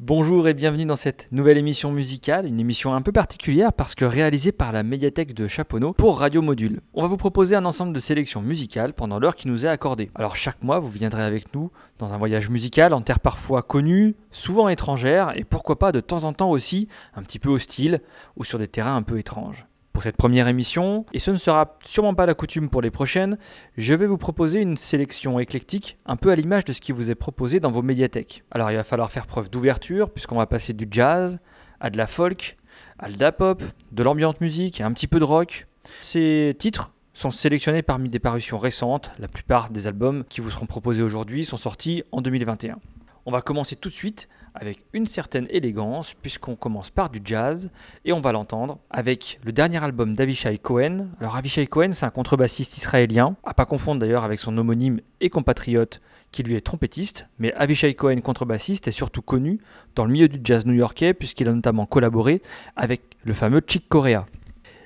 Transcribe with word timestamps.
Bonjour 0.00 0.46
et 0.46 0.54
bienvenue 0.54 0.84
dans 0.84 0.94
cette 0.94 1.26
nouvelle 1.32 1.58
émission 1.58 1.90
musicale, 1.90 2.46
une 2.46 2.60
émission 2.60 2.94
un 2.94 3.02
peu 3.02 3.10
particulière 3.10 3.72
parce 3.72 3.96
que 3.96 4.04
réalisée 4.04 4.52
par 4.52 4.70
la 4.70 4.84
médiathèque 4.84 5.34
de 5.34 5.48
Chaponneau 5.48 5.92
pour 5.92 6.20
Radio 6.20 6.40
Module. 6.40 6.82
On 6.94 7.02
va 7.02 7.08
vous 7.08 7.16
proposer 7.16 7.56
un 7.56 7.64
ensemble 7.64 7.92
de 7.92 7.98
sélections 7.98 8.40
musicales 8.40 8.92
pendant 8.92 9.18
l'heure 9.18 9.34
qui 9.34 9.48
nous 9.48 9.66
est 9.66 9.68
accordée. 9.68 10.12
Alors 10.14 10.36
chaque 10.36 10.62
mois, 10.62 10.78
vous 10.78 10.88
viendrez 10.88 11.24
avec 11.24 11.52
nous 11.52 11.72
dans 11.98 12.12
un 12.12 12.16
voyage 12.16 12.48
musical 12.48 12.94
en 12.94 13.00
terre 13.00 13.18
parfois 13.18 13.62
connue, 13.62 14.14
souvent 14.30 14.68
étrangère 14.68 15.32
et 15.34 15.42
pourquoi 15.42 15.80
pas 15.80 15.90
de 15.90 15.98
temps 15.98 16.22
en 16.22 16.32
temps 16.32 16.50
aussi 16.50 16.86
un 17.16 17.24
petit 17.24 17.40
peu 17.40 17.48
hostile 17.48 18.00
ou 18.36 18.44
sur 18.44 18.60
des 18.60 18.68
terrains 18.68 18.94
un 18.94 19.02
peu 19.02 19.18
étranges. 19.18 19.66
Pour 19.98 20.04
cette 20.04 20.16
première 20.16 20.46
émission, 20.46 21.06
et 21.12 21.18
ce 21.18 21.32
ne 21.32 21.36
sera 21.38 21.76
sûrement 21.84 22.14
pas 22.14 22.24
la 22.24 22.34
coutume 22.34 22.70
pour 22.70 22.82
les 22.82 22.92
prochaines, 22.92 23.36
je 23.76 23.94
vais 23.94 24.06
vous 24.06 24.16
proposer 24.16 24.60
une 24.60 24.76
sélection 24.76 25.40
éclectique, 25.40 25.98
un 26.06 26.14
peu 26.14 26.30
à 26.30 26.36
l'image 26.36 26.64
de 26.64 26.72
ce 26.72 26.80
qui 26.80 26.92
vous 26.92 27.10
est 27.10 27.16
proposé 27.16 27.58
dans 27.58 27.72
vos 27.72 27.82
médiathèques. 27.82 28.44
Alors 28.52 28.70
il 28.70 28.76
va 28.76 28.84
falloir 28.84 29.10
faire 29.10 29.26
preuve 29.26 29.50
d'ouverture, 29.50 30.10
puisqu'on 30.10 30.36
va 30.36 30.46
passer 30.46 30.72
du 30.72 30.86
jazz 30.88 31.40
à 31.80 31.90
de 31.90 31.96
la 31.96 32.06
folk, 32.06 32.58
à 33.00 33.10
de 33.10 33.18
la 33.18 33.32
pop, 33.32 33.60
de 33.90 34.02
l'ambiante 34.04 34.40
musique 34.40 34.78
et 34.78 34.84
un 34.84 34.92
petit 34.92 35.08
peu 35.08 35.18
de 35.18 35.24
rock. 35.24 35.66
Ces 36.00 36.54
titres 36.60 36.92
sont 37.12 37.32
sélectionnés 37.32 37.82
parmi 37.82 38.08
des 38.08 38.20
parutions 38.20 38.58
récentes, 38.58 39.10
la 39.18 39.26
plupart 39.26 39.68
des 39.70 39.88
albums 39.88 40.22
qui 40.28 40.40
vous 40.40 40.52
seront 40.52 40.66
proposés 40.66 41.02
aujourd'hui 41.02 41.44
sont 41.44 41.56
sortis 41.56 42.04
en 42.12 42.20
2021. 42.22 42.78
On 43.26 43.32
va 43.32 43.42
commencer 43.42 43.74
tout 43.74 43.88
de 43.88 43.94
suite 43.94 44.28
avec 44.60 44.84
une 44.92 45.06
certaine 45.06 45.46
élégance, 45.50 46.14
puisqu'on 46.20 46.56
commence 46.56 46.90
par 46.90 47.10
du 47.10 47.20
jazz, 47.24 47.70
et 48.04 48.12
on 48.12 48.20
va 48.20 48.32
l'entendre 48.32 48.78
avec 48.90 49.38
le 49.44 49.52
dernier 49.52 49.82
album 49.82 50.14
d'Avishai 50.14 50.58
Cohen. 50.58 51.08
Alors 51.20 51.36
Avishai 51.36 51.66
Cohen, 51.66 51.92
c'est 51.92 52.06
un 52.06 52.10
contrebassiste 52.10 52.76
israélien, 52.76 53.36
à 53.44 53.54
pas 53.54 53.66
confondre 53.66 54.00
d'ailleurs 54.00 54.24
avec 54.24 54.40
son 54.40 54.56
homonyme 54.58 55.00
et 55.20 55.30
compatriote 55.30 56.00
qui 56.32 56.42
lui 56.42 56.54
est 56.54 56.60
trompettiste, 56.60 57.26
mais 57.38 57.52
Avishai 57.54 57.94
Cohen, 57.94 58.20
contrebassiste, 58.20 58.88
est 58.88 58.92
surtout 58.92 59.22
connu 59.22 59.60
dans 59.94 60.04
le 60.04 60.12
milieu 60.12 60.28
du 60.28 60.40
jazz 60.42 60.66
new-yorkais, 60.66 61.14
puisqu'il 61.14 61.48
a 61.48 61.52
notamment 61.52 61.86
collaboré 61.86 62.42
avec 62.76 63.02
le 63.24 63.34
fameux 63.34 63.62
Chick 63.66 63.88
Corea. 63.88 64.26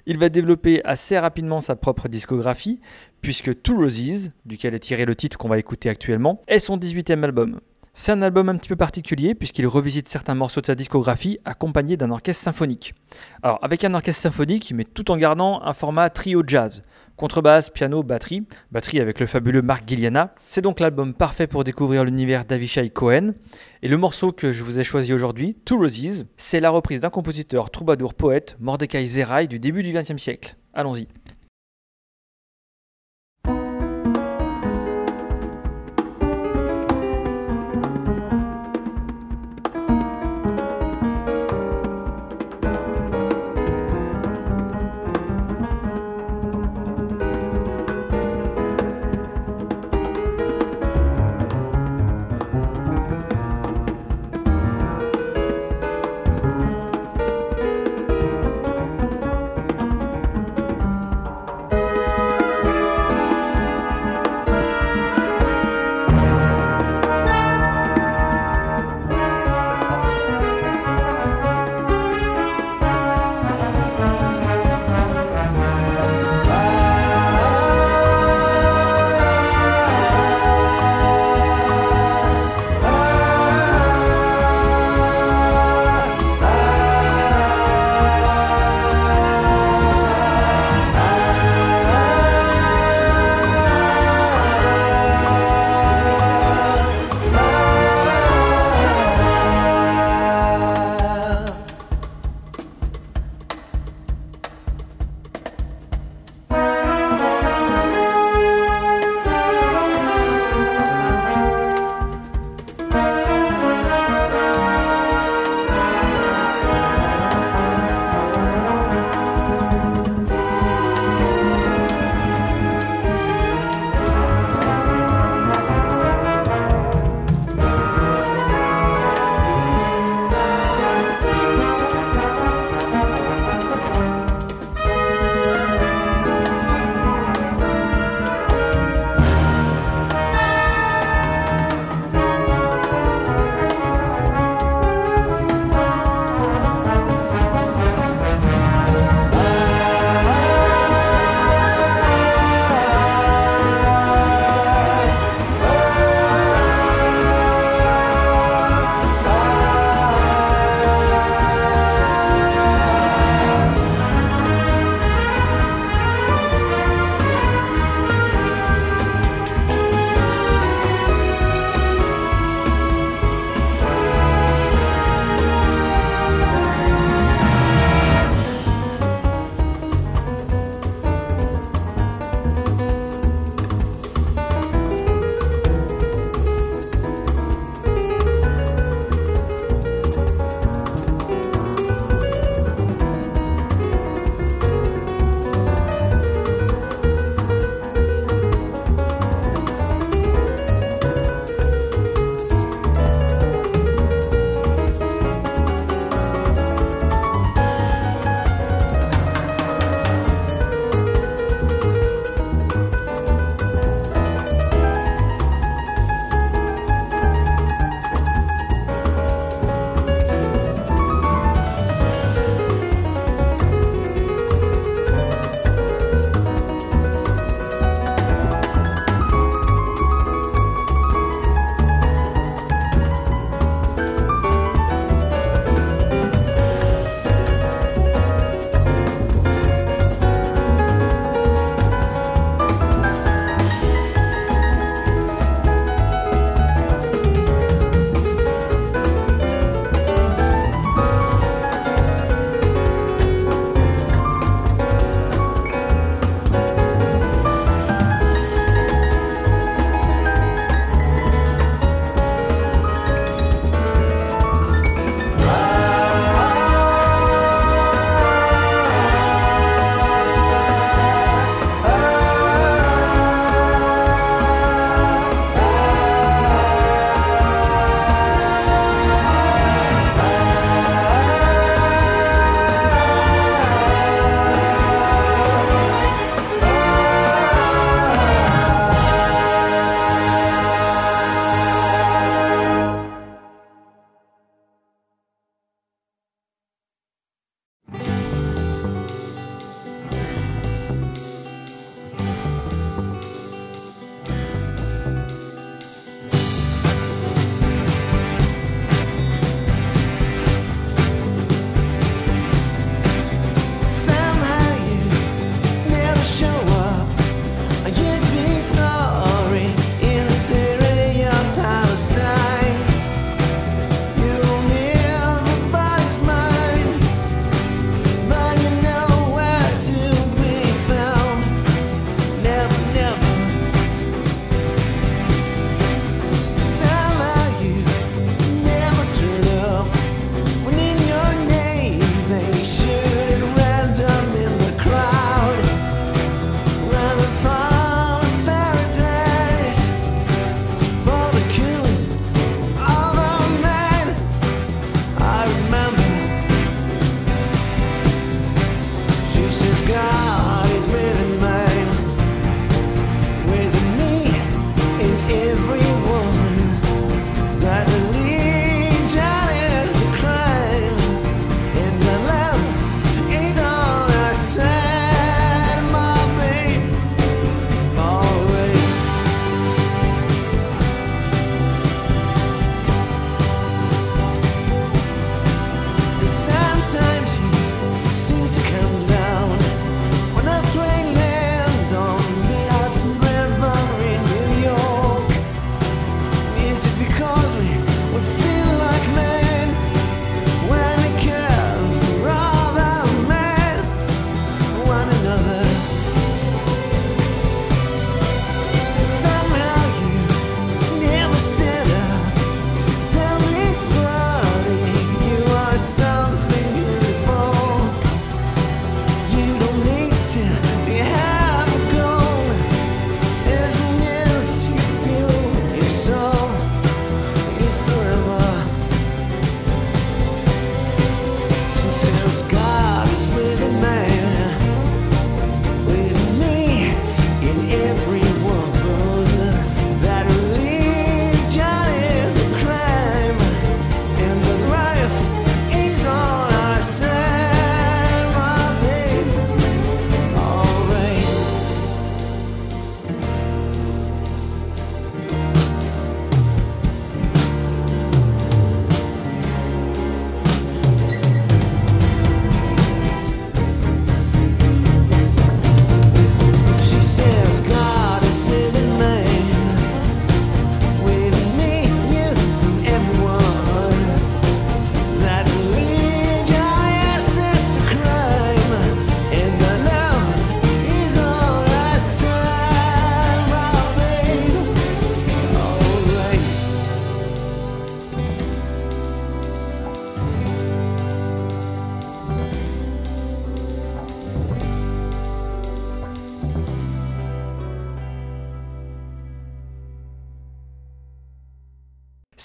Il 0.06 0.18
va 0.18 0.28
développer 0.28 0.84
assez 0.84 1.18
rapidement 1.18 1.60
sa 1.60 1.76
propre 1.76 2.08
discographie, 2.08 2.80
puisque 3.20 3.62
Two 3.62 3.76
Roses, 3.76 4.30
duquel 4.44 4.74
est 4.74 4.80
tiré 4.80 5.04
le 5.04 5.14
titre 5.14 5.38
qu'on 5.38 5.48
va 5.48 5.58
écouter 5.58 5.88
actuellement, 5.88 6.42
est 6.48 6.58
son 6.58 6.76
18e 6.76 7.22
album. 7.22 7.60
C'est 7.94 8.10
un 8.10 8.22
album 8.22 8.48
un 8.48 8.56
petit 8.56 8.70
peu 8.70 8.76
particulier 8.76 9.34
puisqu'il 9.34 9.66
revisite 9.66 10.08
certains 10.08 10.34
morceaux 10.34 10.62
de 10.62 10.66
sa 10.66 10.74
discographie 10.74 11.38
accompagnés 11.44 11.98
d'un 11.98 12.10
orchestre 12.10 12.42
symphonique. 12.42 12.94
Alors 13.42 13.58
avec 13.60 13.84
un 13.84 13.92
orchestre 13.92 14.22
symphonique 14.22 14.72
mais 14.74 14.84
tout 14.84 15.10
en 15.10 15.18
gardant 15.18 15.60
un 15.62 15.74
format 15.74 16.08
trio 16.08 16.42
jazz, 16.46 16.82
contrebasse, 17.16 17.68
piano, 17.68 18.02
batterie, 18.02 18.46
batterie 18.70 18.98
avec 18.98 19.20
le 19.20 19.26
fabuleux 19.26 19.60
Mark 19.60 19.86
Gilliana. 19.86 20.32
C'est 20.48 20.62
donc 20.62 20.80
l'album 20.80 21.12
parfait 21.12 21.46
pour 21.46 21.64
découvrir 21.64 22.04
l'univers 22.04 22.46
d'Avishai 22.46 22.88
Cohen. 22.88 23.34
Et 23.82 23.88
le 23.88 23.98
morceau 23.98 24.32
que 24.32 24.54
je 24.54 24.62
vous 24.62 24.78
ai 24.78 24.84
choisi 24.84 25.12
aujourd'hui, 25.12 25.54
Two 25.66 25.76
Roses, 25.76 26.24
c'est 26.38 26.60
la 26.60 26.70
reprise 26.70 27.00
d'un 27.00 27.10
compositeur 27.10 27.70
troubadour 27.70 28.14
poète, 28.14 28.56
Mordecai 28.58 29.04
Zerai 29.04 29.48
du 29.48 29.58
début 29.58 29.82
du 29.82 29.92
XXe 29.92 30.16
siècle. 30.16 30.56
Allons-y. 30.72 31.08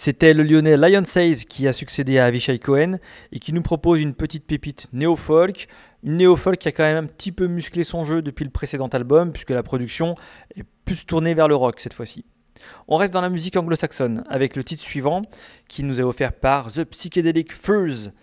C'était 0.07 0.33
le 0.33 0.43
lyonnais 0.43 0.77
Lion 0.77 1.03
Says 1.03 1.43
qui 1.49 1.67
a 1.67 1.73
succédé 1.73 2.17
à 2.17 2.27
Avishai 2.27 2.59
Cohen 2.59 2.97
et 3.33 3.39
qui 3.39 3.51
nous 3.51 3.61
propose 3.61 3.99
une 3.99 4.13
petite 4.13 4.45
pépite 4.45 4.87
néo-folk. 4.93 5.67
Une 6.01 6.15
néo-folk 6.15 6.57
qui 6.57 6.69
a 6.69 6.71
quand 6.71 6.85
même 6.85 7.03
un 7.03 7.07
petit 7.07 7.33
peu 7.33 7.47
musclé 7.47 7.83
son 7.83 8.05
jeu 8.05 8.21
depuis 8.21 8.45
le 8.45 8.49
précédent 8.49 8.87
album, 8.87 9.33
puisque 9.33 9.49
la 9.49 9.63
production 9.63 10.15
est 10.55 10.63
plus 10.85 11.05
tournée 11.05 11.33
vers 11.33 11.49
le 11.49 11.57
rock 11.57 11.81
cette 11.81 11.93
fois-ci. 11.93 12.23
On 12.87 12.95
reste 12.95 13.11
dans 13.11 13.19
la 13.19 13.27
musique 13.27 13.57
anglo-saxonne 13.57 14.23
avec 14.29 14.55
le 14.55 14.63
titre 14.63 14.81
suivant 14.81 15.23
qui 15.67 15.83
nous 15.83 15.99
est 15.99 16.05
offert 16.05 16.31
par 16.31 16.71
The 16.71 16.85
Psychedelic 16.85 17.51
Furs. 17.51 18.13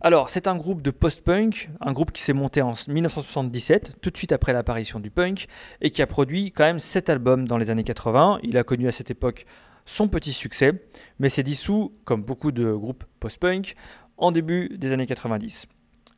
Alors, 0.00 0.30
c'est 0.30 0.46
un 0.46 0.56
groupe 0.56 0.80
de 0.80 0.90
post-punk, 0.90 1.68
un 1.82 1.92
groupe 1.92 2.12
qui 2.12 2.22
s'est 2.22 2.32
monté 2.32 2.62
en 2.62 2.72
1977, 2.88 3.96
tout 4.00 4.08
de 4.08 4.16
suite 4.16 4.32
après 4.32 4.54
l'apparition 4.54 4.98
du 4.98 5.10
punk, 5.10 5.46
et 5.82 5.90
qui 5.90 6.00
a 6.00 6.06
produit 6.06 6.52
quand 6.52 6.64
même 6.64 6.80
7 6.80 7.10
albums 7.10 7.46
dans 7.46 7.58
les 7.58 7.68
années 7.68 7.84
80. 7.84 8.38
Il 8.42 8.56
a 8.56 8.64
connu 8.64 8.88
à 8.88 8.92
cette 8.92 9.10
époque 9.10 9.44
son 9.84 10.08
petit 10.08 10.32
succès, 10.32 10.72
mais 11.18 11.28
s'est 11.28 11.42
dissous, 11.42 11.92
comme 12.04 12.22
beaucoup 12.22 12.52
de 12.52 12.72
groupes 12.72 13.04
post-punk, 13.20 13.76
en 14.16 14.32
début 14.32 14.68
des 14.76 14.92
années 14.92 15.06
90. 15.06 15.66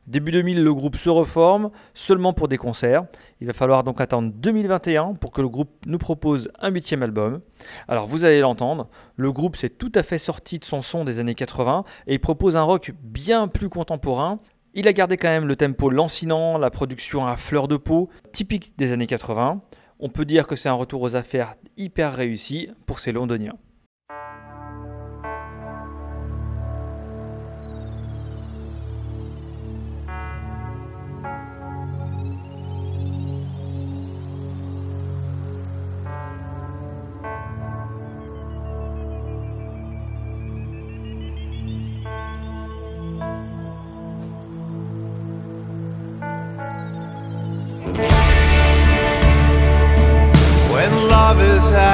Début 0.07 0.31
2000, 0.31 0.63
le 0.63 0.73
groupe 0.73 0.95
se 0.95 1.09
reforme 1.09 1.69
seulement 1.93 2.31
pour 2.31 2.47
des 2.47 2.57
concerts. 2.57 3.05
Il 3.41 3.47
va 3.47 3.51
falloir 3.51 3.83
donc 3.83 3.99
attendre 3.99 4.31
2021 4.33 5.15
pour 5.15 5.31
que 5.31 5.41
le 5.41 5.49
groupe 5.49 5.69
nous 5.85 5.97
propose 5.97 6.49
un 6.59 6.69
huitième 6.69 7.03
album. 7.03 7.41
Alors 7.89 8.07
vous 8.07 8.23
allez 8.23 8.39
l'entendre, 8.39 8.87
le 9.17 9.33
groupe 9.33 9.57
s'est 9.57 9.67
tout 9.67 9.91
à 9.95 10.03
fait 10.03 10.17
sorti 10.17 10.59
de 10.59 10.63
son 10.63 10.81
son 10.81 11.03
des 11.03 11.19
années 11.19 11.35
80 11.35 11.83
et 12.07 12.13
il 12.13 12.19
propose 12.21 12.55
un 12.55 12.63
rock 12.63 12.93
bien 13.03 13.49
plus 13.49 13.67
contemporain. 13.67 14.39
Il 14.73 14.87
a 14.87 14.93
gardé 14.93 15.17
quand 15.17 15.27
même 15.27 15.47
le 15.47 15.57
tempo 15.57 15.89
lancinant, 15.89 16.57
la 16.57 16.69
production 16.69 17.27
à 17.27 17.35
fleur 17.35 17.67
de 17.67 17.75
peau, 17.75 18.09
typique 18.31 18.77
des 18.77 18.93
années 18.93 19.07
80. 19.07 19.59
On 19.99 20.09
peut 20.09 20.25
dire 20.25 20.45
que 20.45 20.55
c'est 20.55 20.69
un 20.69 20.73
retour 20.73 21.01
aux 21.01 21.15
affaires 21.15 21.55
hyper 21.75 22.13
réussi 22.13 22.69
pour 22.85 22.99
ces 22.99 23.11
londoniens. 23.11 23.57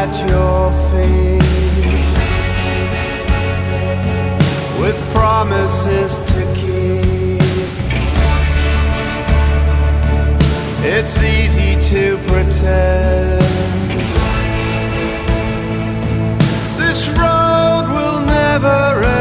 At 0.06 0.30
your 0.30 0.70
feet 0.90 1.40
with 4.82 4.98
promises 5.14 6.18
to 6.30 6.42
keep. 6.60 7.40
It's 10.96 11.16
easy 11.24 11.74
to 11.92 12.18
pretend 12.28 13.42
this 16.78 17.08
road 17.20 17.86
will 17.96 18.26
never 18.26 19.04
end. 19.06 19.13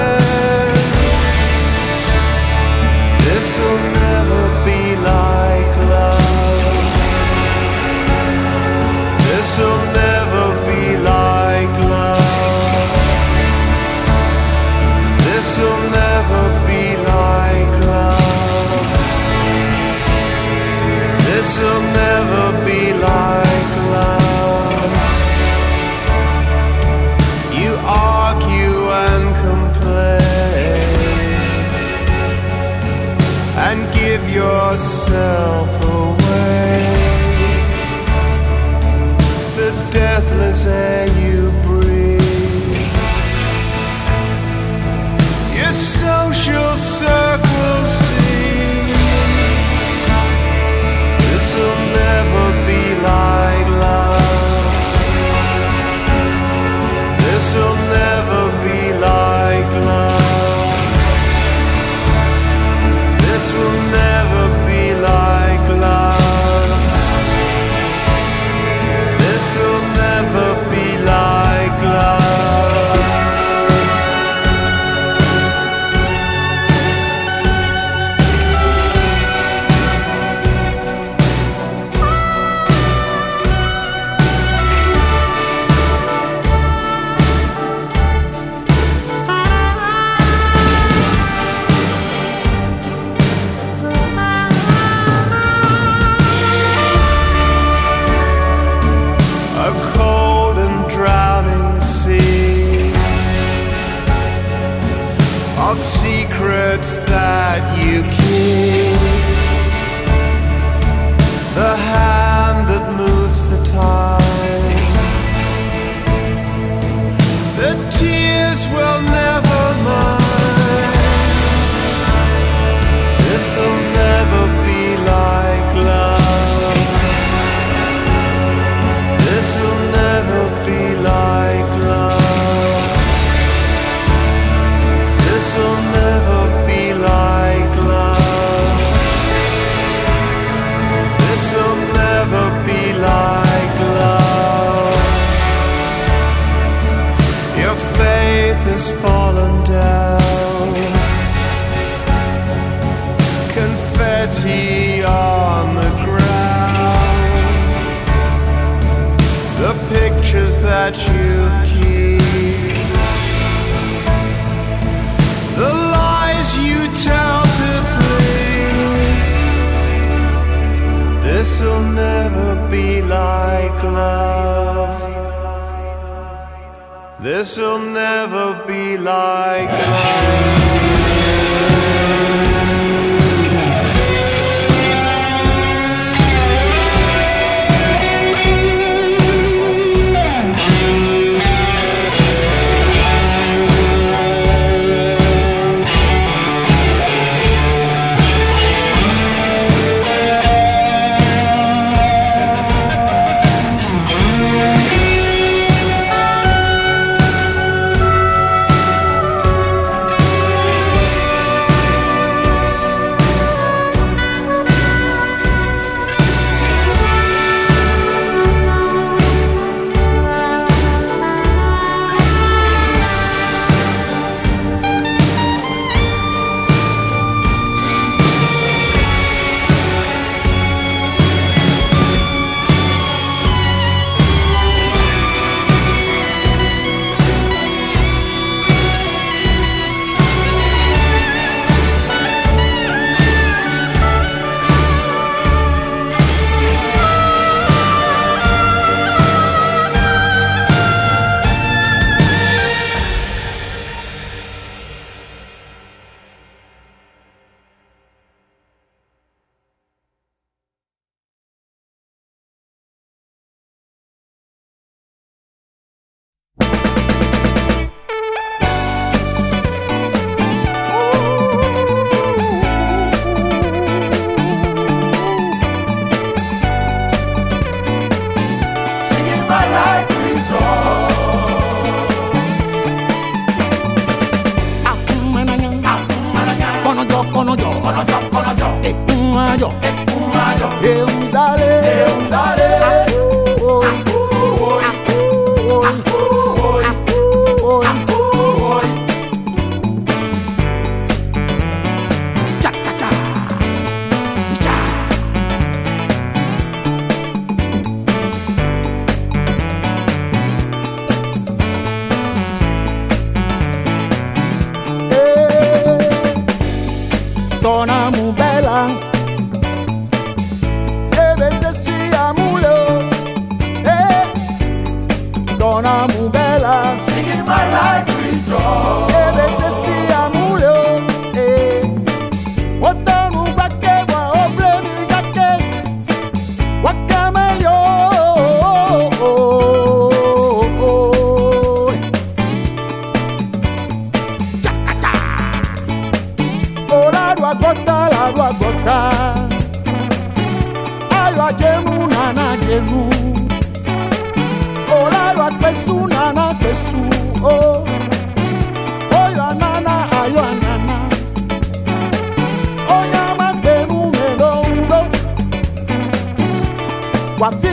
One 367.43 367.72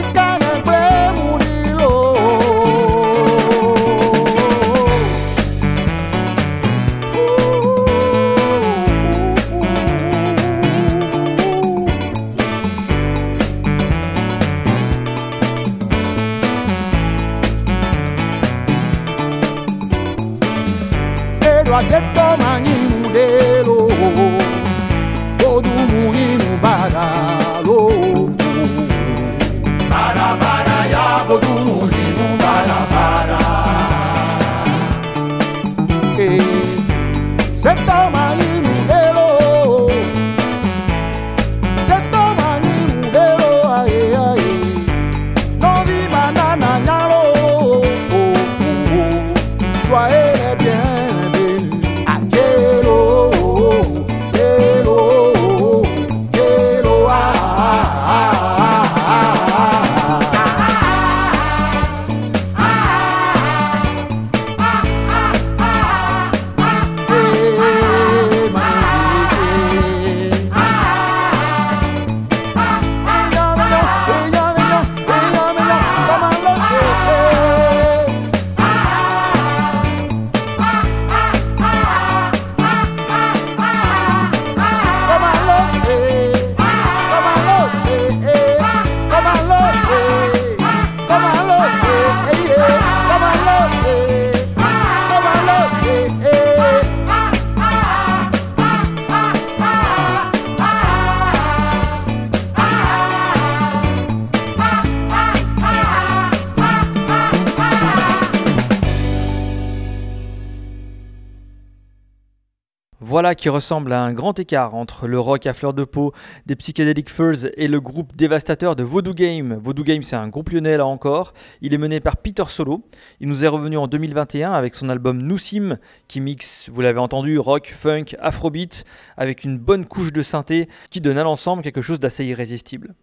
Voilà 113.10 113.34
qui 113.34 113.50
ressemble 113.50 113.92
à 113.92 114.04
un 114.04 114.14
grand 114.14 114.38
écart 114.38 114.76
entre 114.76 115.08
le 115.08 115.20
rock 115.20 115.48
à 115.48 115.54
fleur 115.54 115.74
de 115.74 115.84
peau 115.84 116.14
des 116.46 116.56
Psychedelic 116.56 117.10
Furs 117.10 117.50
et 117.58 117.68
le 117.68 117.82
groupe 117.82 118.16
dévastateur 118.16 118.76
de 118.76 118.84
Voodoo 118.84 119.16
Game. 119.16 119.60
Voodoo 119.64 119.84
Game, 119.84 120.04
c'est 120.04 120.16
un 120.16 120.28
groupe 120.28 120.52
lyonnais 120.52 120.78
là 120.78 120.86
encore. 120.86 121.34
Il 121.62 121.74
est 121.74 121.80
mené 121.80 122.02
par 122.02 122.18
Peter 122.18 122.44
Solo. 122.48 122.84
Il 123.20 123.28
nous 123.28 123.44
est 123.44 123.48
revenu 123.48 123.78
en 123.78 123.88
2021 123.88 124.52
avec 124.52 124.76
son 124.76 124.90
album 124.90 125.24
Noussim 125.24 125.80
qui 126.08 126.22
mixe, 126.22 126.70
vous 126.72 126.82
l'avez 126.82 127.00
entendu, 127.00 127.40
rock, 127.40 127.74
funk, 127.76 128.16
afrobeat 128.20 128.86
avec 129.18 129.44
une 129.44 129.58
bonne 129.58 129.86
couche 129.86 130.14
de 130.14 130.22
synthé 130.22 130.70
qui 130.92 131.02
donne 131.02 131.18
à 131.18 131.24
l'ensemble 131.24 131.64
quelque 131.64 131.82
chose 131.82 132.00
d'assez 132.00 132.26
irrésistible. 132.26 132.94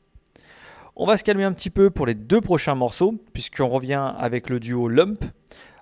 On 0.95 1.05
va 1.05 1.16
se 1.16 1.25
calmer 1.25 1.42
un 1.42 1.53
petit 1.53 1.71
peu 1.71 1.90
pour 1.90 2.07
les 2.07 2.14
deux 2.14 2.40
prochains 2.40 2.77
morceaux 2.77 3.16
puisqu'on 3.33 3.66
revient 3.66 4.12
avec 4.16 4.51
le 4.51 4.61
duo 4.61 4.87
Lump 4.87 5.19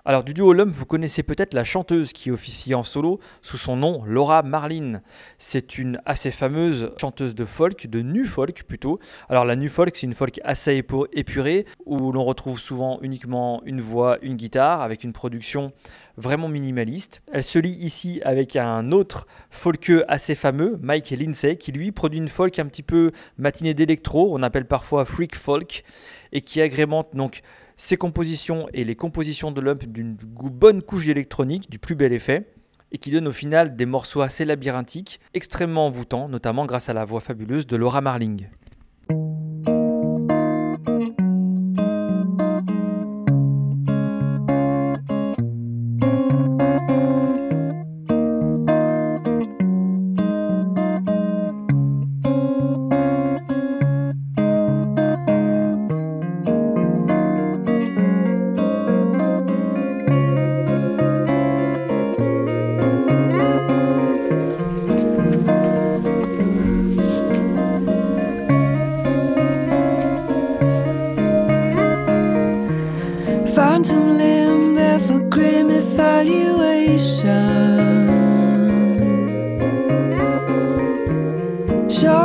alors 0.07 0.23
du 0.23 0.35
duo 0.35 0.53
Lump, 0.53 0.71
vous 0.71 0.85
connaissez 0.85 1.23
peut-être 1.23 1.55
la 1.55 1.63
chanteuse 1.63 2.13
qui 2.13 2.29
officie 2.29 2.75
en 2.75 2.83
solo 2.83 3.19
sous 3.41 3.57
son 3.57 3.75
nom 3.75 4.03
Laura 4.05 4.43
Marlin. 4.43 5.01
C'est 5.39 5.79
une 5.79 5.99
assez 6.05 6.29
fameuse 6.29 6.91
chanteuse 7.01 7.33
de 7.33 7.43
folk, 7.43 7.87
de 7.87 8.01
nu 8.01 8.27
folk 8.27 8.65
plutôt. 8.67 8.99
Alors 9.29 9.45
la 9.45 9.55
nu 9.55 9.67
folk, 9.67 9.95
c'est 9.95 10.05
une 10.05 10.13
folk 10.13 10.39
assez 10.43 10.83
épurée 11.13 11.65
où 11.87 12.11
l'on 12.11 12.23
retrouve 12.23 12.59
souvent 12.59 12.99
uniquement 13.01 13.63
une 13.65 13.81
voix, 13.81 14.19
une 14.21 14.35
guitare 14.35 14.83
avec 14.83 15.03
une 15.03 15.11
production 15.11 15.73
vraiment 16.17 16.49
minimaliste. 16.49 17.23
Elle 17.31 17.43
se 17.43 17.57
lie 17.57 17.69
ici 17.69 18.21
avec 18.23 18.55
un 18.55 18.91
autre 18.91 19.25
folkeux 19.49 20.03
assez 20.07 20.35
fameux, 20.35 20.77
Mike 20.81 21.09
Lindsay, 21.09 21.57
qui 21.57 21.71
lui 21.71 21.91
produit 21.91 22.19
une 22.19 22.29
folk 22.29 22.59
un 22.59 22.67
petit 22.67 22.83
peu 22.83 23.11
matinée 23.39 23.73
d'électro, 23.73 24.35
on 24.37 24.43
appelle 24.43 24.65
parfois 24.65 25.03
freak 25.05 25.35
folk, 25.35 25.83
et 26.31 26.41
qui 26.41 26.61
agrémente 26.61 27.15
donc 27.15 27.41
ses 27.77 27.97
compositions 27.97 28.67
et 28.73 28.83
les 28.83 28.95
compositions 28.95 29.51
de 29.51 29.61
Lump 29.61 29.85
d'une 29.85 30.15
bonne 30.15 30.81
couche 30.81 31.07
électronique, 31.07 31.69
du 31.69 31.79
plus 31.79 31.95
bel 31.95 32.13
effet, 32.13 32.51
et 32.91 32.97
qui 32.97 33.11
donne 33.11 33.27
au 33.27 33.33
final 33.33 33.75
des 33.75 33.85
morceaux 33.85 34.21
assez 34.21 34.45
labyrinthiques, 34.45 35.19
extrêmement 35.33 35.87
envoûtants, 35.87 36.29
notamment 36.29 36.65
grâce 36.65 36.89
à 36.89 36.93
la 36.93 37.05
voix 37.05 37.19
fabuleuse 37.19 37.67
de 37.67 37.75
Laura 37.75 38.01
Marling. 38.01 38.47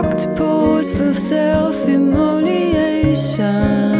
locked 0.02 0.34
pose 0.34 0.92
of 0.92 1.18
self-immolation. 1.18 3.99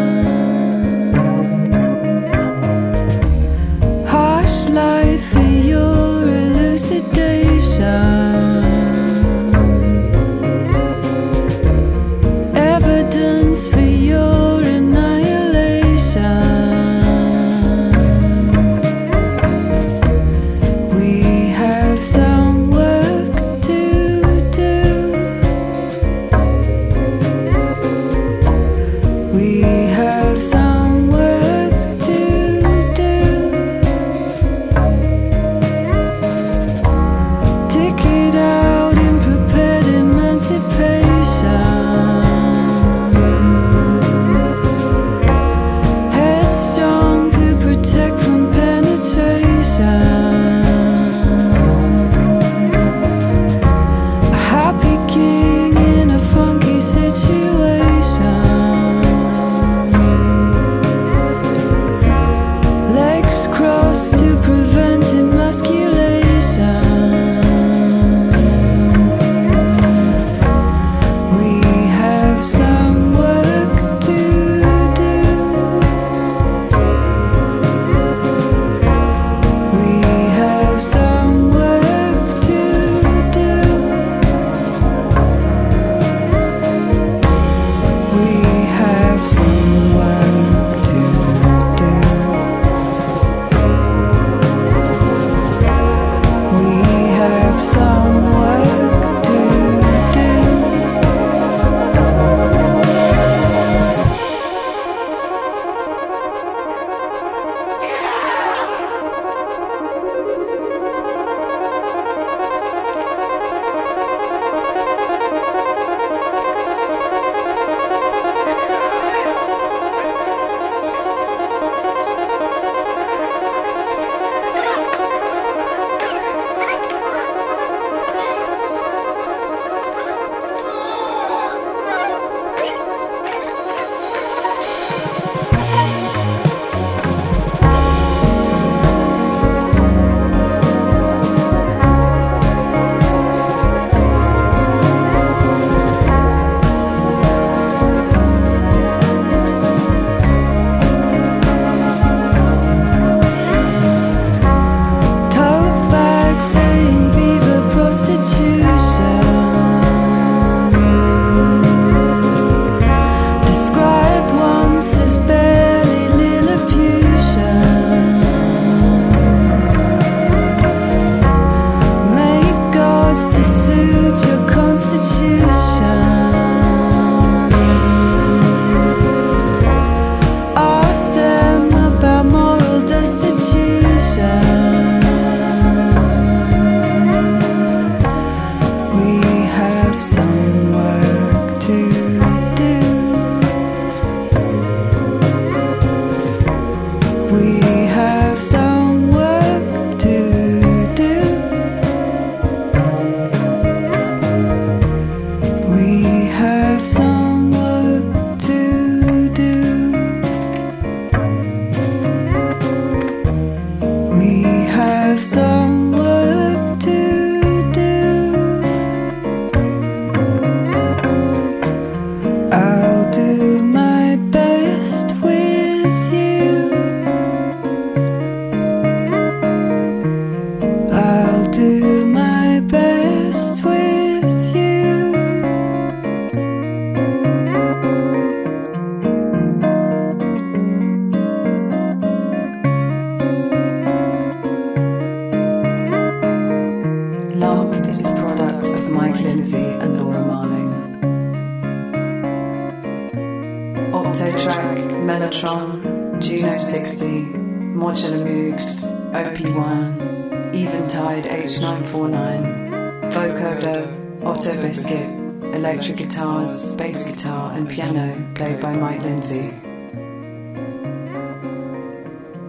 and 267.61 267.69
piano 267.69 268.33
played 268.35 268.59
by 268.59 268.75
Mike 268.75 269.03
Lindsay. 269.03 269.53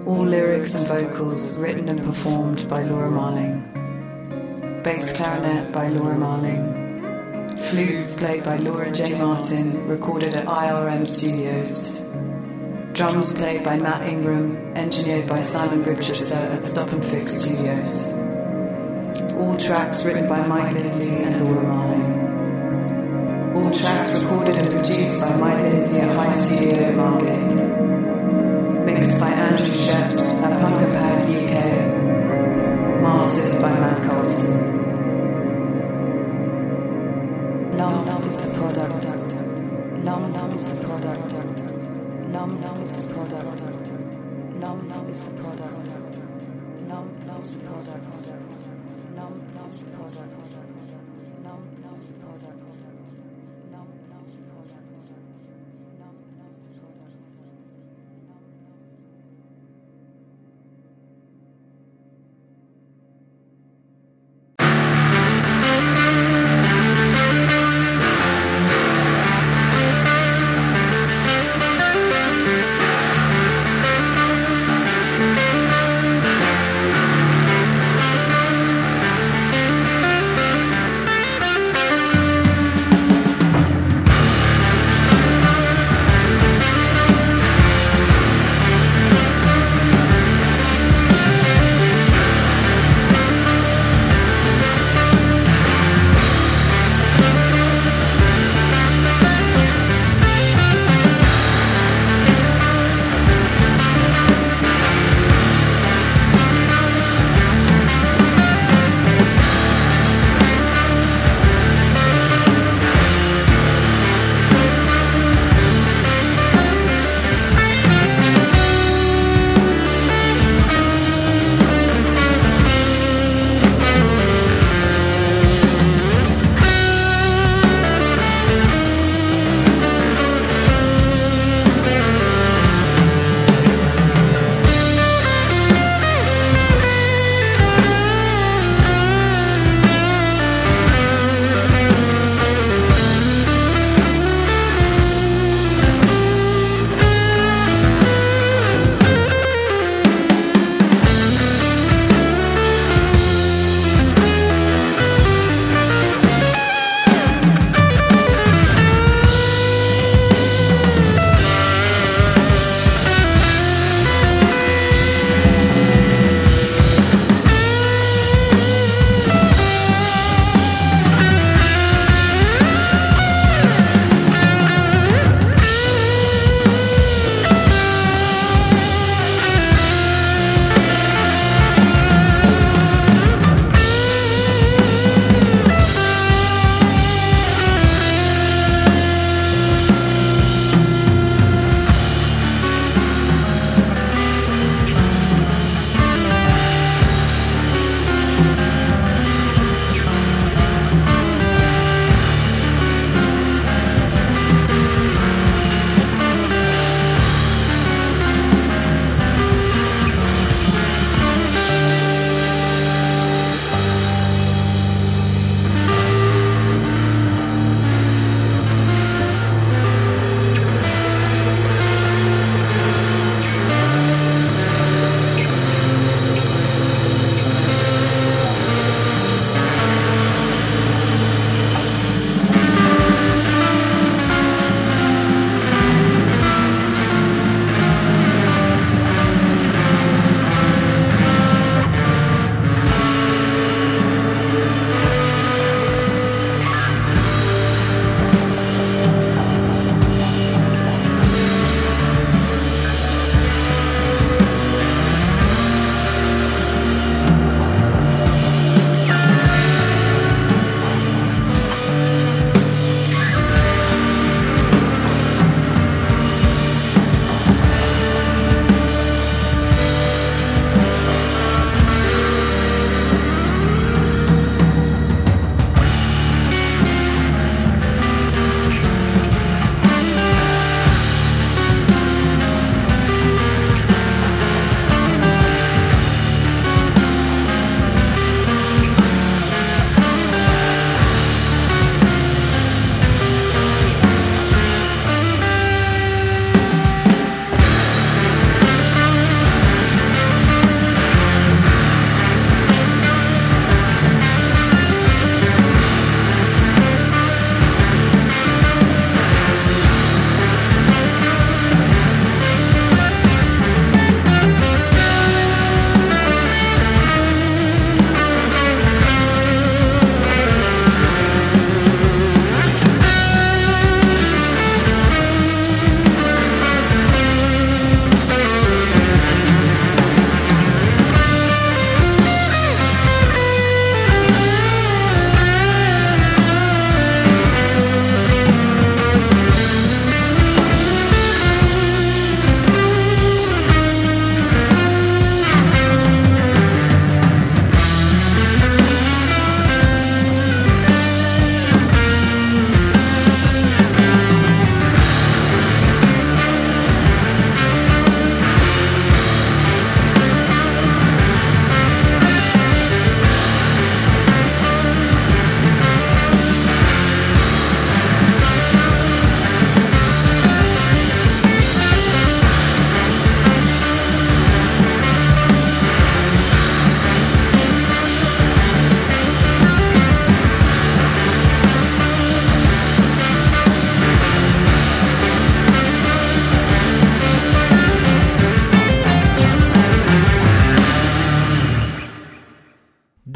All 0.06 0.26
lyrics 0.26 0.74
and 0.74 0.88
vocals 0.88 1.52
written 1.58 1.90
and 1.90 2.02
performed 2.02 2.70
by 2.70 2.84
Laura 2.84 3.12
Marling. 3.12 3.62
Bass 4.84 5.12
clarinet 5.12 5.74
by 5.74 5.90
Laura 5.90 6.18
Marling. 6.18 7.60
Flutes 7.70 8.20
played 8.20 8.46
by 8.46 8.56
Laura 8.58 8.90
J. 8.90 9.18
Martin, 9.18 9.86
recorded 9.86 10.34
at 10.34 10.46
IRM 10.46 11.06
Studios. 11.06 12.00
Drums 12.94 13.34
played 13.34 13.66
by 13.66 13.78
Matt 13.78 14.08
Ingram, 14.08 14.56
engineered 14.78 15.28
by 15.28 15.42
Simon 15.42 15.84
Bridchester 15.84 16.36
at 16.54 16.64
Stop 16.64 16.90
and 16.94 17.04
Fix 17.06 17.34
Studios. 17.34 18.08
All 19.34 19.58
tracks 19.58 20.06
written 20.06 20.30
by 20.30 20.46
Mike 20.48 20.74
Lindsay 20.74 21.22
and 21.24 21.44
Laura 21.44 21.64
Marling 21.68 21.91
tracks 23.74 24.22
recorded 24.22 24.56
and 24.56 24.70
produced 24.70 25.22
by 25.22 25.36
Mike 25.38 25.64
Lindsay 25.64 26.00
at 26.00 26.16
High 26.16 26.32
Studio 26.32 26.92
Market. 26.96 27.54
Mixed 28.86 29.20
by 29.20 29.30
Andrew 29.30 29.68
Sheps 29.68 30.42
at 30.42 30.62
Bunker 30.62 30.92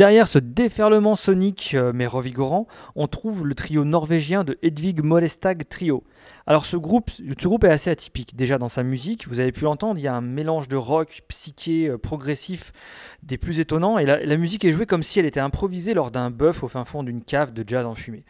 Derrière 0.05 0.27
ce 0.27 0.37
déferlement 0.37 1.15
sonique 1.15 1.71
euh, 1.73 1.91
mais 1.91 2.05
revigorant, 2.05 2.67
on 2.95 3.07
trouve 3.07 3.43
le 3.43 3.55
trio 3.55 3.85
norvégien 3.85 4.43
de 4.43 4.55
Hedvig 4.61 5.01
Molestag 5.01 5.67
Trio. 5.67 6.03
Alors 6.45 6.67
ce 6.67 6.77
groupe, 6.77 7.09
ce 7.09 7.65
est 7.65 7.69
assez 7.71 7.89
atypique. 7.89 8.35
Déjà 8.35 8.59
dans 8.59 8.69
sa 8.69 8.83
musique, 8.83 9.27
vous 9.27 9.39
avez 9.39 9.51
pu 9.51 9.63
l'entendre, 9.63 9.99
il 9.99 10.03
y 10.03 10.07
a 10.07 10.13
un 10.13 10.21
mélange 10.21 10.67
de 10.67 10.75
rock, 10.75 11.23
psyché, 11.27 11.89
euh, 11.89 11.97
progressif, 11.97 12.71
des 13.23 13.39
plus 13.39 13.59
étonnants, 13.59 13.97
et 13.97 14.05
la, 14.05 14.37
musique 14.37 14.63
est 14.63 14.73
jouée 14.73 14.85
comme 14.85 15.01
si 15.01 15.17
elle 15.17 15.25
était 15.25 15.39
improvisée 15.39 15.95
lors 15.95 16.11
d'un 16.11 16.29
bœuf 16.29 16.61
au 16.61 16.67
fin 16.67 16.85
fond 16.85 17.01
d'une 17.01 17.23
cave 17.23 17.51
de 17.51 17.67
jazz 17.67 17.87
enfumé. 17.87 18.25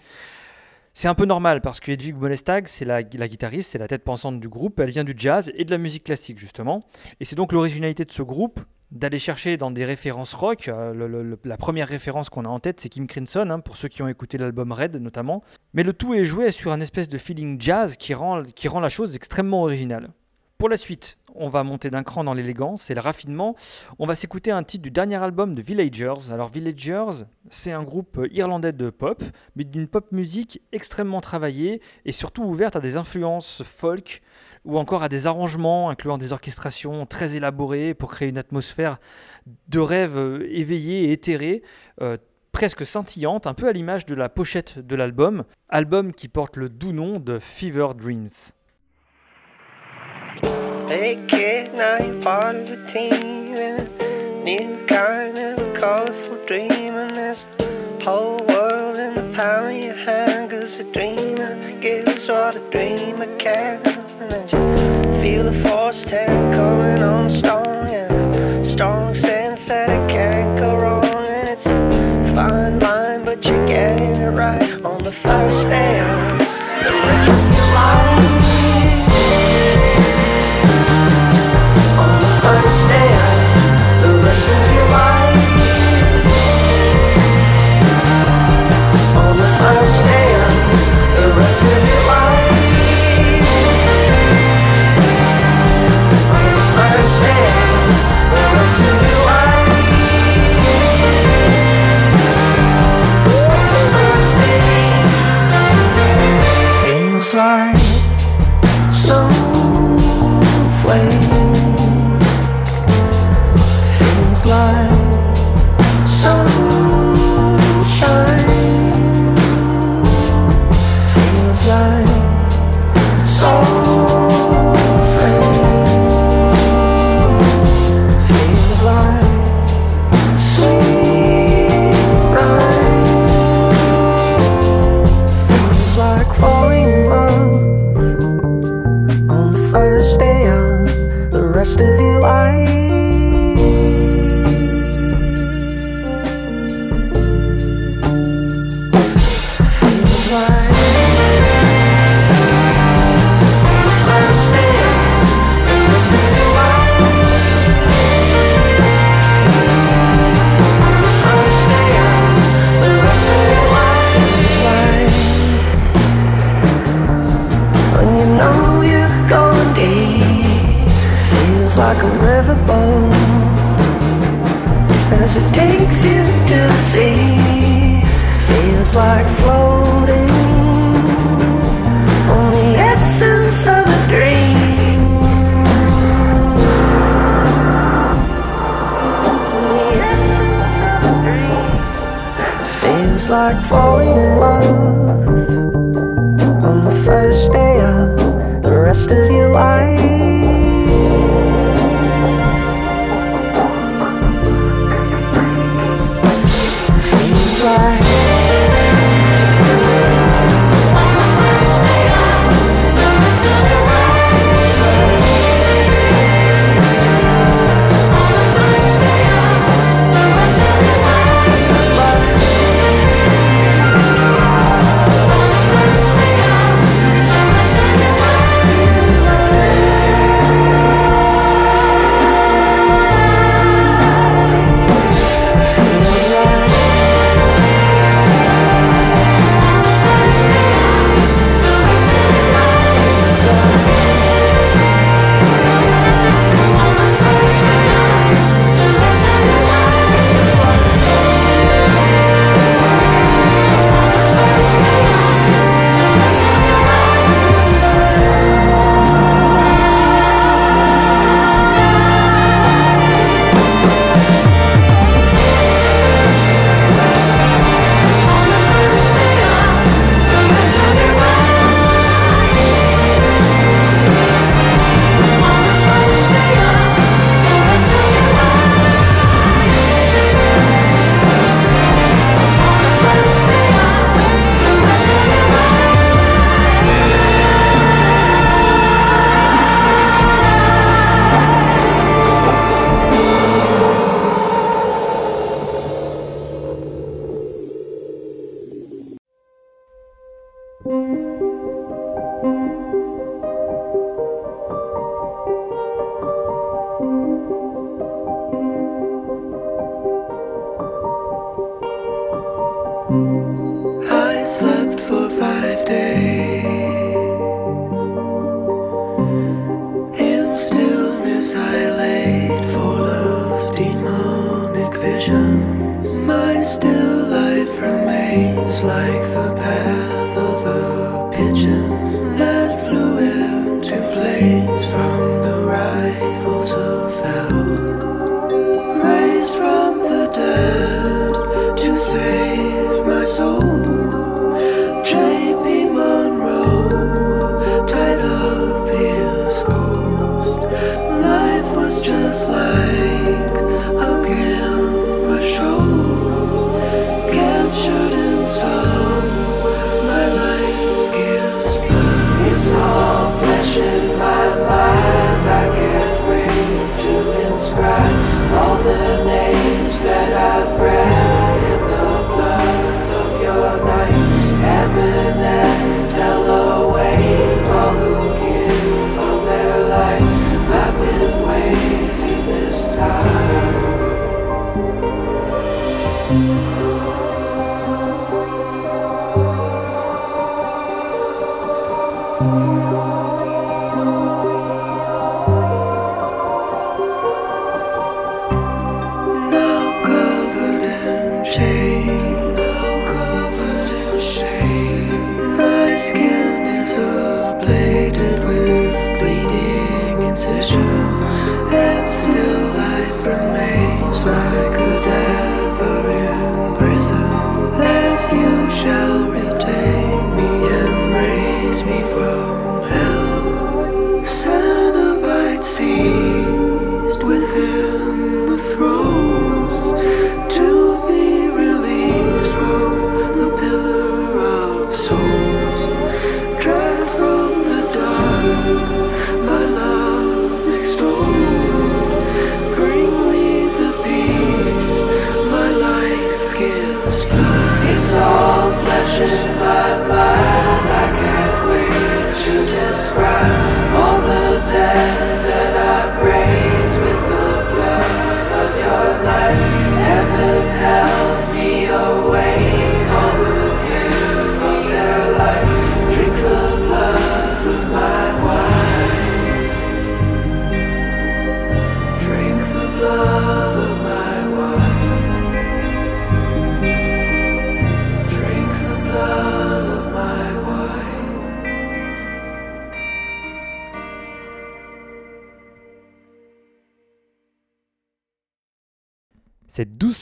C'est 0.98 1.10
un 1.10 1.14
peu 1.14 1.26
normal 1.26 1.60
parce 1.60 1.82
que 1.82 1.92
Hedvig 1.92 2.16
Molestag, 2.16 2.68
c'est 2.68 2.86
la, 2.86 3.04
guitariste, 3.04 3.72
c'est 3.72 3.78
la 3.78 3.90
tête 3.90 4.06
pensante 4.06 4.40
du 4.40 4.48
groupe, 4.48 4.80
elle 4.80 4.92
vient 4.92 5.04
du 5.04 5.14
jazz 5.18 5.52
et 5.54 5.66
de 5.66 5.72
la 5.72 5.78
musique 5.78 6.06
classique 6.06 6.40
justement. 6.40 6.80
Et 7.20 7.26
c'est 7.26 7.36
donc 7.36 7.52
l'originalité 7.52 8.06
de 8.06 8.12
ce 8.14 8.22
groupe 8.22 8.62
d'aller 8.92 9.20
chercher 9.20 9.58
dans 9.58 9.72
des 9.72 9.84
références 9.84 10.34
rock. 10.34 10.70
Euh, 10.70 11.36
la 11.44 11.58
première 11.58 11.90
référence 11.90 12.30
qu'on 12.30 12.46
a 12.46 12.48
en 12.48 12.62
tête, 12.62 12.80
c'est 12.80 12.88
Kim 12.88 13.08
Crimson, 13.08 13.50
hein, 13.50 13.60
pour 13.60 13.76
ceux 13.76 13.90
qui 13.90 14.04
ont 14.04 14.08
écouté 14.08 14.38
l'album 14.38 14.72
Red 14.72 14.96
notamment. 14.96 15.44
Mais 15.74 15.84
le 15.84 15.92
tout 15.92 16.14
est 16.14 16.24
joué 16.24 16.54
sur 16.54 16.72
un 16.72 16.80
espèce 16.80 17.10
de 17.10 17.18
feeling 17.18 17.60
jazz 17.60 17.98
qui 17.98 18.14
rend 18.14 18.40
la 18.80 18.90
chose 18.90 19.18
extrêmement 19.18 19.64
originale. 19.64 20.12
Pour 20.58 20.70
la 20.70 20.78
suite, 20.78 21.18
on 21.36 21.50
va 21.50 21.64
monter 21.64 21.90
d'un 21.90 22.04
cran 22.04 22.24
dans 22.24 22.34
l'élégance 22.34 22.90
et 22.90 22.96
le 22.96 23.02
raffinement. 23.02 23.56
On 24.00 24.08
va 24.08 24.16
s'écouter 24.16 24.52
un 24.52 24.64
titre 24.64 24.84
du 24.84 24.90
dernier 24.90 25.18
album 25.18 25.54
de 25.54 25.62
Villagers. 25.62 26.32
Alors 26.32 26.48
Villagers, 26.48 27.26
c'est 27.50 27.74
un 27.74 27.84
groupe 27.84 28.26
irlandais 28.32 28.72
de 28.72 28.90
pop, 28.90 29.22
mais 29.58 29.66
d'une 29.66 29.90
pop 29.90 30.14
musique 30.14 30.62
extrêmement 30.72 31.20
travaillée 31.20 31.82
et 32.06 32.14
surtout 32.14 32.44
ouverte 32.44 32.78
à 32.78 32.80
des 32.80 32.96
influences 32.96 33.64
folk 33.64 34.22
ou 34.64 34.78
encore 34.78 35.04
à 35.04 35.10
des 35.10 35.28
arrangements 35.28 35.90
incluant 35.90 36.18
des 36.18 36.32
orchestrations 36.32 37.06
très 37.06 37.36
élaborées 37.36 37.94
pour 37.94 38.12
créer 38.12 38.30
une 38.30 38.38
atmosphère 38.38 39.00
de 39.68 39.80
rêve 39.80 40.18
euh, 40.18 40.48
éveillé 40.50 41.10
et 41.10 41.12
éthéré, 41.12 41.64
euh, 42.02 42.18
presque 42.54 42.86
scintillante, 42.86 43.46
un 43.46 43.54
peu 43.54 43.68
à 43.68 43.74
l'image 43.74 44.06
de 44.06 44.16
la 44.16 44.30
pochette 44.30 44.80
de 44.80 44.96
l'album, 44.96 45.44
album 45.68 46.14
qui 46.14 46.30
porte 46.30 46.56
le 46.56 46.70
doux 46.70 46.94
nom 46.94 47.20
de 47.20 47.40
Fever 47.40 47.90
Dreams. 47.98 48.30
Hey 50.42 51.24
kid, 51.30 51.74
now 51.74 51.98
you're 51.98 52.22
part 52.22 52.56
of 52.56 52.68
a 52.68 52.92
team 52.92 53.56
and 53.56 54.02
a 54.02 54.44
new 54.44 54.86
kind 54.86 55.38
of 55.38 55.74
colorful 55.76 56.46
dream 56.46 56.72
and 56.72 57.16
there's 57.16 57.40
whole 58.04 58.38
world 58.46 58.98
in 58.98 59.16
the 59.16 59.34
palm 59.36 59.68
of 59.68 59.82
your 59.82 59.96
hand 59.96 60.52
cause 60.52 60.72
a 60.74 60.84
dreamer 60.92 61.80
gives 61.80 62.28
what 62.28 62.58
a 62.58 62.70
dreamer 62.70 63.38
can. 63.38 63.82
And 63.88 64.52
you 64.52 65.22
feel 65.22 65.44
the 65.52 65.70
force 65.70 66.04
ten 66.04 66.52
coming 66.54 67.02
on 67.02 67.40
strong. 67.40 67.88
And 67.88 68.68
a 68.68 68.74
strong 68.74 69.16
sense 69.16 69.62
that 69.68 69.90
it 69.90 70.10
can't 70.10 70.60
go 70.60 70.76
wrong. 70.76 71.06
And 71.06 71.50
it's 71.50 71.66
a 71.66 72.36
fine 72.36 72.80
line 72.80 73.24
but 73.24 73.44
you're 73.46 73.68
getting 73.68 74.16
it 74.16 74.32
right 74.32 74.84
on 74.84 75.02
the 75.02 75.14
first 75.14 75.70
day. 75.70 76.00
Of 76.02 77.50
the 77.50 77.55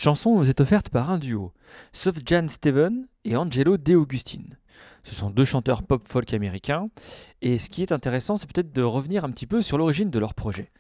chanson 0.04 0.36
nous 0.36 0.50
est 0.50 0.60
offerte 0.60 0.90
par 0.90 1.12
un 1.12 1.18
duo, 1.18 1.54
Jan 2.26 2.50
Steven 2.50 3.08
et 3.24 3.38
Angelo 3.38 3.78
De 3.78 3.96
Augustine. 3.96 4.58
Ce 5.04 5.16
sont 5.16 5.30
deux 5.30 5.46
chanteurs 5.46 5.82
pop 5.82 6.06
folk 6.06 6.34
américains, 6.34 6.90
et 7.42 7.58
ce 7.58 7.70
qui 7.70 7.82
est 7.84 7.94
intéressant, 7.94 8.36
c'est 8.36 8.52
peut-être 8.52 8.74
de 8.74 8.82
revenir 8.82 9.24
un 9.24 9.32
petit 9.32 9.48
peu 9.48 9.62
sur 9.62 9.78
l'origine 9.78 10.10
de 10.10 10.20
leur 10.20 10.34
projet. 10.34 10.72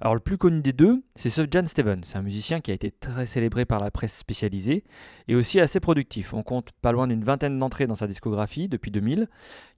Alors 0.00 0.14
le 0.14 0.20
plus 0.20 0.38
connu 0.38 0.62
des 0.62 0.72
deux, 0.72 1.02
c'est 1.14 1.30
Jan 1.52 1.66
Steven, 1.66 2.02
c'est 2.04 2.16
un 2.16 2.22
musicien 2.22 2.62
qui 2.62 2.70
a 2.70 2.74
été 2.74 2.90
très 2.90 3.26
célébré 3.26 3.66
par 3.66 3.80
la 3.80 3.90
presse 3.90 4.16
spécialisée, 4.16 4.82
et 5.28 5.34
aussi 5.34 5.60
assez 5.60 5.78
productif. 5.78 6.32
On 6.32 6.40
compte 6.40 6.70
pas 6.80 6.92
loin 6.92 7.06
d'une 7.06 7.22
vingtaine 7.22 7.58
d'entrées 7.58 7.86
dans 7.86 7.94
sa 7.94 8.06
discographie 8.06 8.66
depuis 8.66 8.90
2000, 8.90 9.28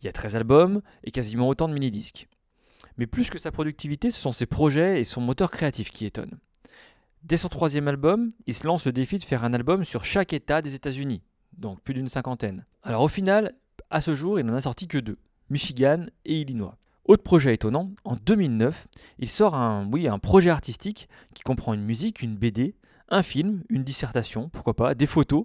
il 0.01 0.07
y 0.07 0.09
a 0.09 0.13
13 0.13 0.37
albums 0.37 0.81
et 1.03 1.11
quasiment 1.11 1.49
autant 1.49 1.67
de 1.67 1.75
mini-disques. 1.75 2.29
Mais 2.99 3.09
plus 3.09 3.31
que 3.31 3.39
sa 3.39 3.51
productivité, 3.51 4.13
ce 4.13 4.21
sont 4.21 4.31
ses 4.31 4.47
projets 4.47 5.01
et 5.01 5.05
son 5.05 5.21
moteur 5.21 5.51
créatif 5.51 5.91
qui 5.91 6.07
étonnent. 6.07 6.39
Dès 7.25 7.37
son 7.37 7.49
troisième 7.49 7.87
album, 7.87 8.33
il 8.47 8.55
se 8.55 8.67
lance 8.67 8.85
le 8.85 8.93
défi 8.93 9.17
de 9.17 9.23
faire 9.23 9.45
un 9.45 9.53
album 9.53 9.85
sur 9.85 10.05
chaque 10.05 10.33
État 10.33 10.61
des 10.61 10.75
États-Unis, 10.75 11.23
donc 11.57 11.81
plus 11.81 11.95
d'une 11.95 12.09
cinquantaine. 12.09 12.67
Alors 12.83 13.03
au 13.03 13.09
final, 13.09 13.55
à 13.91 14.01
ce 14.01 14.17
jour, 14.17 14.41
il 14.41 14.47
n'en 14.47 14.55
a 14.55 14.61
sorti 14.61 14.89
que 14.89 14.99
deux, 14.99 15.19
Michigan 15.49 16.07
et 16.25 16.41
Illinois. 16.41 16.77
Autre 17.05 17.23
projet 17.23 17.55
étonnant, 17.55 17.93
en 18.05 18.17
2009, 18.17 18.89
il 19.21 19.29
sort 19.29 19.55
un, 19.55 19.89
projet 20.19 20.51
artistique 20.51 21.09
qui 21.33 21.45
comprend 21.45 21.75
une 21.75 21.85
musique, 21.85 22.23
une 22.23 22.37
BD, 22.37 22.75
un 23.09 23.23
film, 23.23 23.63
une 23.69 23.85
dissertation, 23.85 24.49
pourquoi 24.49 24.75
pas, 24.75 24.95
des 24.97 25.07
photos, 25.07 25.45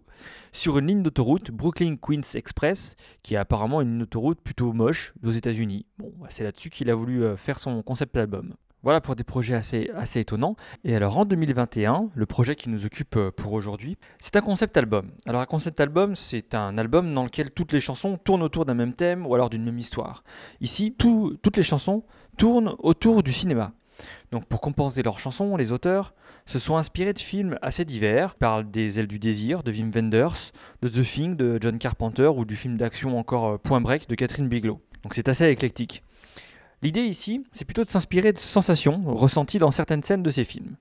sur 0.52 0.80
une 0.80 0.88
ligne 0.88 1.04
d'autoroute, 1.04 1.52
Brooklyn 1.52 1.96
Queens 1.96 2.34
Express, 2.34 2.96
qui 3.22 3.36
est 3.36 3.38
apparemment 3.38 3.82
une 3.82 4.02
autoroute 4.02 4.42
plutôt 4.42 4.74
moche 4.74 5.14
aux 5.24 5.32
États-Unis. 5.32 5.86
Bon, 6.00 6.12
bah, 6.18 6.28
c'est 6.32 6.44
là-dessus 6.44 6.72
qu'il 6.72 6.90
a 6.90 6.96
voulu 6.96 7.24
euh, 7.24 7.38
faire 7.38 7.60
son 7.60 7.84
concept 7.84 8.18
album. 8.18 8.56
Voilà 8.84 9.02
pour 9.02 9.16
des 9.16 9.24
projets 9.24 9.56
assez, 9.56 9.90
étonnants. 10.16 10.56
Et 10.84 10.96
alors 10.96 11.18
en 11.18 11.26
2021, 11.26 12.10
le 12.14 12.26
projet 12.26 12.56
qui 12.56 12.70
nous 12.70 12.86
occupe 12.86 13.16
euh, 13.18 13.32
pour 13.32 13.54
aujourd'hui, 13.54 13.98
c'est 14.20 14.36
un 14.36 14.42
concept 14.42 14.78
album. 14.78 15.10
Alors 15.26 15.42
un 15.42 15.46
concept 15.46 15.80
album, 15.80 16.16
c'est 16.16 16.54
un 16.54 16.78
album 16.78 17.14
dans 17.14 17.24
lequel 17.24 17.52
toutes 17.52 17.74
les 17.74 17.82
chansons 17.82 18.18
tournent 18.24 18.44
autour 18.44 18.66
d'un 18.66 18.76
même 18.76 18.94
thème 18.94 19.26
ou 19.26 19.34
alors 19.34 19.50
d'une 19.50 19.64
même 19.66 19.80
histoire. 19.80 20.24
Ici, 20.62 20.94
tout- 20.98 21.38
toutes 21.42 21.58
les 21.58 21.64
chansons 21.64 22.04
tournent 22.38 22.76
autour 22.80 23.24
du 23.24 23.34
cinéma. 23.34 23.74
Donc 24.32 24.46
pour 24.46 24.62
compenser 24.62 25.02
leurs 25.02 25.18
chansons, 25.20 25.56
les 25.58 25.72
auteurs 25.72 26.14
se 26.46 26.60
sont 26.60 26.78
inspirés 26.78 27.14
de 27.14 27.20
films 27.20 27.58
assez 27.64 27.84
divers. 27.84 28.36
Ils 28.42 28.70
des 28.70 29.00
Ailes 29.00 29.08
du 29.08 29.18
désir 29.18 29.64
de 29.64 29.72
Wim 29.72 29.90
Wenders, 29.94 30.52
de 30.84 30.88
The 30.88 31.02
Thing 31.04 31.36
de 31.36 31.58
John 31.60 31.80
Carpenter 31.80 32.28
ou 32.28 32.46
du 32.46 32.56
film 32.56 32.78
d'action 32.78 33.18
encore 33.18 33.48
euh, 33.48 33.58
Point 33.58 33.82
Break 33.82 34.08
de 34.08 34.14
Catherine 34.16 34.48
Bigelow. 34.48 34.80
Donc 35.04 35.16
c'est 35.16 35.28
assez 35.30 35.50
éclectique. 35.50 36.04
L'idée 36.84 37.02
ici, 37.02 37.44
c'est 37.52 37.66
plutôt 37.66 37.84
de 37.84 37.90
s'inspirer 37.90 38.34
de 38.34 38.38
sensations 38.38 39.02
ressenties 39.08 39.58
dans 39.58 39.72
certaines 39.72 40.04
scènes 40.04 40.22
de 40.22 40.30
ces 40.30 40.44
films. 40.44 40.76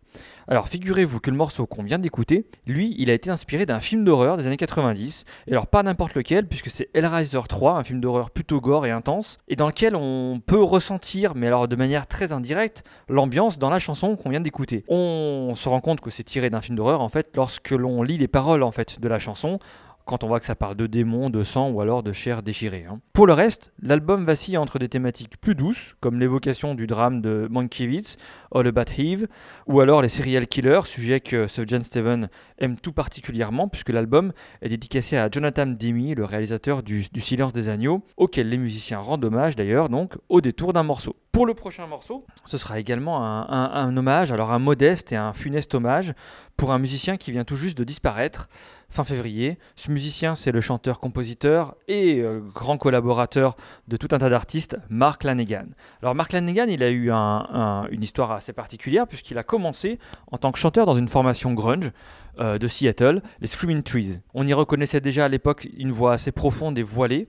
Alors 0.47 0.69
figurez-vous 0.69 1.21
que 1.21 1.31
le 1.31 1.39
morceau 1.39 1.67
qu'on 1.67 1.83
vient 1.83 1.99
d'écouter, 1.99 2.45
lui, 2.67 2.95
il 2.99 3.09
a 3.09 3.15
été 3.15 3.31
inspiré 3.31 3.65
d'un 3.65 3.81
film 3.81 4.05
d'horreur 4.05 4.37
des 4.37 4.47
années 4.47 4.59
90, 4.59 5.25
et 5.47 5.53
alors 5.53 5.67
pas 5.67 5.83
n'importe 5.83 6.15
lequel, 6.15 6.47
puisque 6.47 6.69
c'est 6.69 6.91
Hellraiser 6.93 7.41
3, 7.49 7.79
un 7.79 7.83
film 7.83 8.01
d'horreur 8.01 8.31
plutôt 8.31 8.61
gore 8.61 8.85
et 8.85 8.91
intense, 8.91 9.39
et 9.49 9.57
dans 9.57 9.69
lequel 9.69 9.97
on 9.97 10.39
peut 10.45 10.63
ressentir, 10.63 11.35
mais 11.35 11.47
alors 11.47 11.67
de 11.67 11.77
manière 11.77 12.07
très 12.07 12.31
indirecte, 12.31 12.85
l'ambiance 13.09 13.59
dans 13.59 13.71
la 13.71 13.79
chanson 13.79 14.17
qu'on 14.17 14.29
vient 14.29 14.41
d'écouter. 14.41 14.85
On 14.89 15.55
se 15.55 15.69
rend 15.71 15.81
compte 15.81 16.03
que 16.03 16.11
c'est 16.11 16.25
tiré 16.25 16.51
d'un 16.51 16.61
film 16.61 16.77
d'horreur 16.77 17.01
en 17.01 17.09
fait 17.09 17.31
lorsque 17.35 17.71
l'on 17.71 18.03
lit 18.03 18.19
les 18.19 18.29
paroles 18.29 18.63
en 18.63 18.71
fait 18.71 19.01
de 19.01 19.09
la 19.09 19.19
chanson, 19.19 19.59
quand 20.07 20.25
on 20.25 20.29
voit 20.29 20.39
que 20.39 20.47
ça 20.47 20.55
parle 20.55 20.77
de 20.77 20.87
démons, 20.87 21.29
de 21.31 21.45
sang 21.45 21.69
ou 21.71 21.81
alors 21.81 22.03
de 22.03 22.13
chair 22.13 22.43
déchirée. 22.43 22.87
hein. 22.89 23.01
Pour 23.13 23.27
le 23.27 23.33
reste, 23.33 23.73
l'album 23.83 24.25
vacille 24.25 24.57
entre 24.57 24.79
des 24.79 24.89
thématiques 24.89 25.39
plus 25.41 25.55
douces, 25.55 25.97
comme 26.01 26.19
l'évocation 26.19 26.75
du 26.75 26.87
drame 26.87 27.21
de 27.21 27.49
Mankiewicz, 27.51 28.17
All 28.59 28.67
About 28.67 28.93
Eve, 28.99 29.27
ou 29.67 29.81
alors 29.81 30.01
les 30.03 30.09
serial 30.09 30.47
killers, 30.47 30.81
sujet 30.87 31.21
que 31.21 31.47
John 31.67 31.83
Steven 31.83 32.29
aime 32.59 32.77
tout 32.79 32.93
particulièrement, 32.93 33.69
puisque 33.69 33.91
l'album 33.91 34.33
est 34.63 34.69
dédicacé 34.69 35.17
à 35.17 35.29
Jonathan 35.31 35.67
Demme, 35.67 36.15
le 36.15 36.25
réalisateur 36.25 36.83
du, 36.83 37.07
Silence 37.19 37.53
des 37.53 37.69
Agneaux, 37.69 38.03
auquel 38.17 38.49
les 38.49 38.59
musiciens 38.59 38.99
rendent 38.99 39.25
hommage 39.25 39.57
d'ailleurs, 39.57 39.89
donc 39.89 40.15
au 40.29 40.41
détour 40.41 40.73
d'un 40.73 40.83
morceau. 40.83 41.17
Pour 41.33 41.45
le 41.45 41.53
prochain 41.53 41.87
morceau, 41.87 42.25
ce 42.47 42.57
sera 42.57 42.79
également 42.79 43.23
un, 43.23 43.95
hommage, 43.97 44.33
alors 44.33 44.53
un 44.53 44.59
modeste 44.59 45.13
et 45.13 45.17
un 45.17 45.35
funeste 45.35 45.75
hommage 45.75 46.15
pour 46.57 46.73
un 46.73 46.79
musicien 46.79 47.19
qui 47.19 47.31
vient 47.31 47.45
tout 47.45 47.57
juste 47.57 47.77
de 47.77 47.85
disparaître 47.85 48.49
fin 48.89 49.05
février. 49.05 49.59
Ce 49.75 49.91
musicien, 49.91 50.35
c'est 50.35 50.51
le 50.53 50.63
chanteur-compositeur 50.63 51.75
et 51.89 52.21
euh, 52.21 52.41
grand 52.55 52.79
collaborateur 52.79 53.57
de 53.89 53.99
tout 53.99 54.09
un 54.13 54.19
tas 54.19 54.31
d'artistes, 54.31 54.79
Mark 54.89 55.25
Lanegan. 55.25 55.67
Alors 56.01 56.15
Mark 56.15 56.33
Lanegan, 56.33 56.69
il 56.69 56.83
a 56.83 56.89
eu 56.91 57.11
un- 57.11 57.17
un- 57.53 57.87
une 57.91 58.03
histoire 58.03 58.31
particulière 58.53 59.07
puisqu'il 59.07 59.39
a 59.39 59.43
commencé 59.43 59.99
en 60.31 60.39
tant 60.39 60.53
que 60.53 60.59
chanteur 60.59 60.87
dans 60.87 60.95
une 60.95 61.09
formation 61.09 61.53
grunge 61.53 61.93
euh, 62.39 62.59
de 62.59 62.69
Seattle, 62.69 63.23
les 63.41 63.47
Screaming 63.47 63.83
Trees. 63.83 64.21
On 64.35 64.47
y 64.47 64.53
reconnaissait 64.53 65.01
déjà 65.01 65.25
à 65.25 65.29
l'époque 65.29 65.69
une 65.77 65.91
voix 65.91 66.13
assez 66.13 66.33
profonde 66.33 66.79
et 66.79 66.83
voilée, 66.83 67.29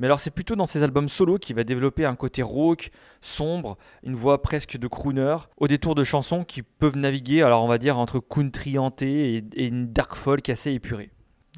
mais 0.00 0.06
alors 0.06 0.18
c'est 0.18 0.32
plutôt 0.32 0.56
dans 0.56 0.66
ses 0.66 0.82
albums 0.82 1.08
solo 1.08 1.38
qu'il 1.38 1.54
va 1.54 1.64
développer 1.64 2.04
un 2.04 2.16
côté 2.16 2.42
rauque, 2.42 2.90
sombre, 3.20 3.78
une 4.02 4.16
voix 4.16 4.42
presque 4.42 4.76
de 4.76 4.86
crooner, 4.88 5.36
au 5.58 5.68
détour 5.68 5.94
de 5.94 6.02
chansons 6.02 6.42
qui 6.42 6.62
peuvent 6.62 6.96
naviguer, 6.96 7.42
alors 7.42 7.62
on 7.62 7.68
va 7.68 7.78
dire 7.78 7.98
entre 7.98 8.18
country 8.18 8.78
hanté 8.78 9.36
et, 9.36 9.44
et 9.54 9.66
une 9.68 9.92
dark 9.92 10.16
folk 10.16 10.48
assez 10.48 10.72
épurée. 10.72 11.10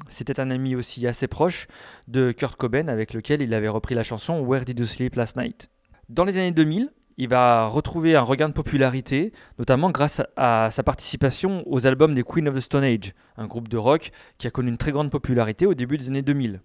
C'était 0.09 0.39
un 0.39 0.51
ami 0.51 0.75
aussi 0.75 1.07
assez 1.07 1.27
proche 1.27 1.67
de 2.07 2.31
Kurt 2.31 2.55
Cobain 2.55 2.87
avec 2.87 3.13
lequel 3.13 3.41
il 3.41 3.53
avait 3.53 3.67
repris 3.67 3.95
la 3.95 4.03
chanson 4.03 4.39
Where 4.41 4.65
Did 4.65 4.79
You 4.79 4.85
Sleep 4.85 5.15
Last 5.15 5.37
Night? 5.37 5.69
Dans 6.09 6.25
les 6.25 6.37
années 6.37 6.51
2000, 6.51 6.91
il 7.17 7.29
va 7.29 7.67
retrouver 7.67 8.15
un 8.15 8.21
regain 8.21 8.49
de 8.49 8.53
popularité, 8.53 9.31
notamment 9.59 9.91
grâce 9.91 10.21
à 10.35 10.69
sa 10.71 10.83
participation 10.83 11.63
aux 11.65 11.85
albums 11.85 12.15
des 12.15 12.23
Queen 12.23 12.47
of 12.47 12.55
the 12.55 12.59
Stone 12.59 12.83
Age, 12.83 13.13
un 13.37 13.47
groupe 13.47 13.67
de 13.67 13.77
rock 13.77 14.11
qui 14.37 14.47
a 14.47 14.51
connu 14.51 14.69
une 14.69 14.77
très 14.77 14.91
grande 14.91 15.09
popularité 15.09 15.65
au 15.65 15.73
début 15.73 15.97
des 15.97 16.07
années 16.07 16.21
2000. 16.21 16.61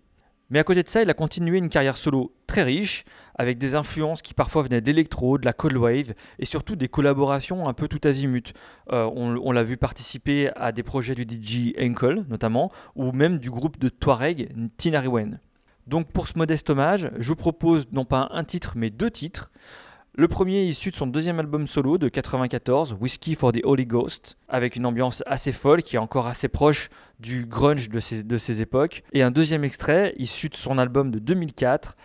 Mais 0.48 0.60
à 0.60 0.64
côté 0.64 0.82
de 0.84 0.88
ça, 0.88 1.02
il 1.02 1.10
a 1.10 1.14
continué 1.14 1.58
une 1.58 1.68
carrière 1.68 1.96
solo 1.96 2.32
très 2.46 2.62
riche, 2.62 3.04
avec 3.34 3.58
des 3.58 3.74
influences 3.74 4.22
qui 4.22 4.32
parfois 4.32 4.62
venaient 4.62 4.80
d'électro, 4.80 5.38
de 5.38 5.44
la 5.44 5.52
cold 5.52 5.76
wave, 5.76 6.14
et 6.38 6.44
surtout 6.44 6.76
des 6.76 6.86
collaborations 6.86 7.68
un 7.68 7.72
peu 7.72 7.88
tout 7.88 8.00
azimut. 8.04 8.54
Euh, 8.92 9.10
on 9.12 9.50
l'a 9.50 9.64
vu 9.64 9.76
participer 9.76 10.50
à 10.54 10.70
des 10.70 10.84
projets 10.84 11.16
du 11.16 11.22
DJ 11.22 11.74
Enkel, 11.80 12.24
notamment, 12.28 12.70
ou 12.94 13.10
même 13.10 13.38
du 13.38 13.50
groupe 13.50 13.78
de 13.80 13.88
Touareg, 13.88 14.52
Tinariwen. 14.76 15.40
Donc 15.86 16.10
pour 16.12 16.26
ce 16.26 16.36
modeste 16.36 16.70
hommage, 16.70 17.10
je 17.16 17.28
vous 17.28 17.36
propose 17.36 17.86
non 17.92 18.04
pas 18.04 18.28
un 18.32 18.44
titre, 18.44 18.72
mais 18.76 18.90
deux 18.90 19.10
titres. 19.10 19.50
Le 20.18 20.28
premier 20.28 20.64
issu 20.64 20.90
de 20.90 20.96
son 20.96 21.06
deuxième 21.06 21.40
album 21.40 21.66
solo 21.66 21.98
de 21.98 22.08
94, 22.08 22.96
Whiskey 22.98 23.34
for 23.34 23.52
the 23.52 23.60
Holy 23.64 23.84
Ghost, 23.84 24.38
avec 24.48 24.74
une 24.74 24.86
ambiance 24.86 25.22
assez 25.26 25.52
folle 25.52 25.82
qui 25.82 25.96
est 25.96 25.98
encore 25.98 26.26
assez 26.26 26.48
proche 26.48 26.88
du 27.20 27.44
grunge 27.44 27.90
de 27.90 28.00
ces, 28.00 28.62
époques. 28.62 29.02
Et 29.12 29.22
un 29.22 29.30
deuxième 29.30 29.62
extrait 29.62 30.14
issu 30.16 30.48
de 30.48 30.54
son 30.54 30.78
album 30.78 31.10
de 31.10 31.18
2004, 31.18 31.98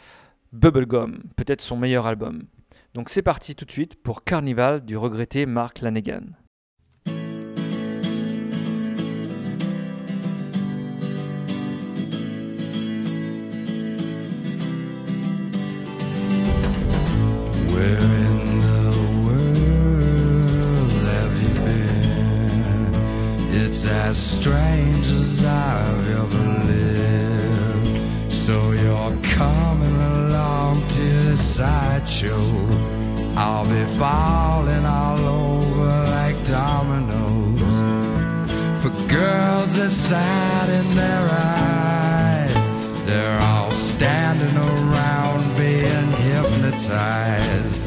Bubblegum, 0.52 1.24
peut-être 1.38 1.62
son 1.62 1.78
meilleur 1.78 2.06
album. 2.06 2.44
Donc 2.96 3.08
c'est 3.08 3.22
parti 3.22 3.56
tout 3.56 3.64
de 3.64 3.72
suite 3.72 3.96
pour 3.96 4.26
Carnival 4.26 4.84
du 4.84 4.98
regretté 4.98 5.46
Mark 5.46 5.80
Lanegan. 5.80 6.36
As 23.84 24.18
strange 24.18 25.08
as 25.08 25.44
I've 25.44 26.10
ever 26.10 26.66
lived. 26.68 28.32
So 28.32 28.54
you're 28.74 29.18
coming 29.24 29.96
along 29.96 30.88
to 30.88 31.06
the 31.30 31.38
sideshow. 31.38 32.46
I'll 33.36 33.66
be 33.66 33.84
falling 33.98 34.86
all 34.86 35.20
over 35.20 36.12
like 36.12 36.38
dominoes. 36.46 37.76
For 38.84 38.92
girls 39.10 39.76
that 39.78 39.90
sad 39.90 40.70
in 40.70 40.96
their 40.96 41.28
eyes, 41.32 42.54
they're 43.08 43.40
all 43.42 43.72
standing 43.72 44.58
around 44.58 45.58
being 45.58 46.12
hypnotized 46.28 47.82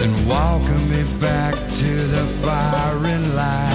and 0.00 0.12
walking 0.26 0.88
me 0.88 1.02
back 1.20 1.54
to 1.54 1.92
the 2.14 2.26
firing 2.40 3.34
line. 3.34 3.69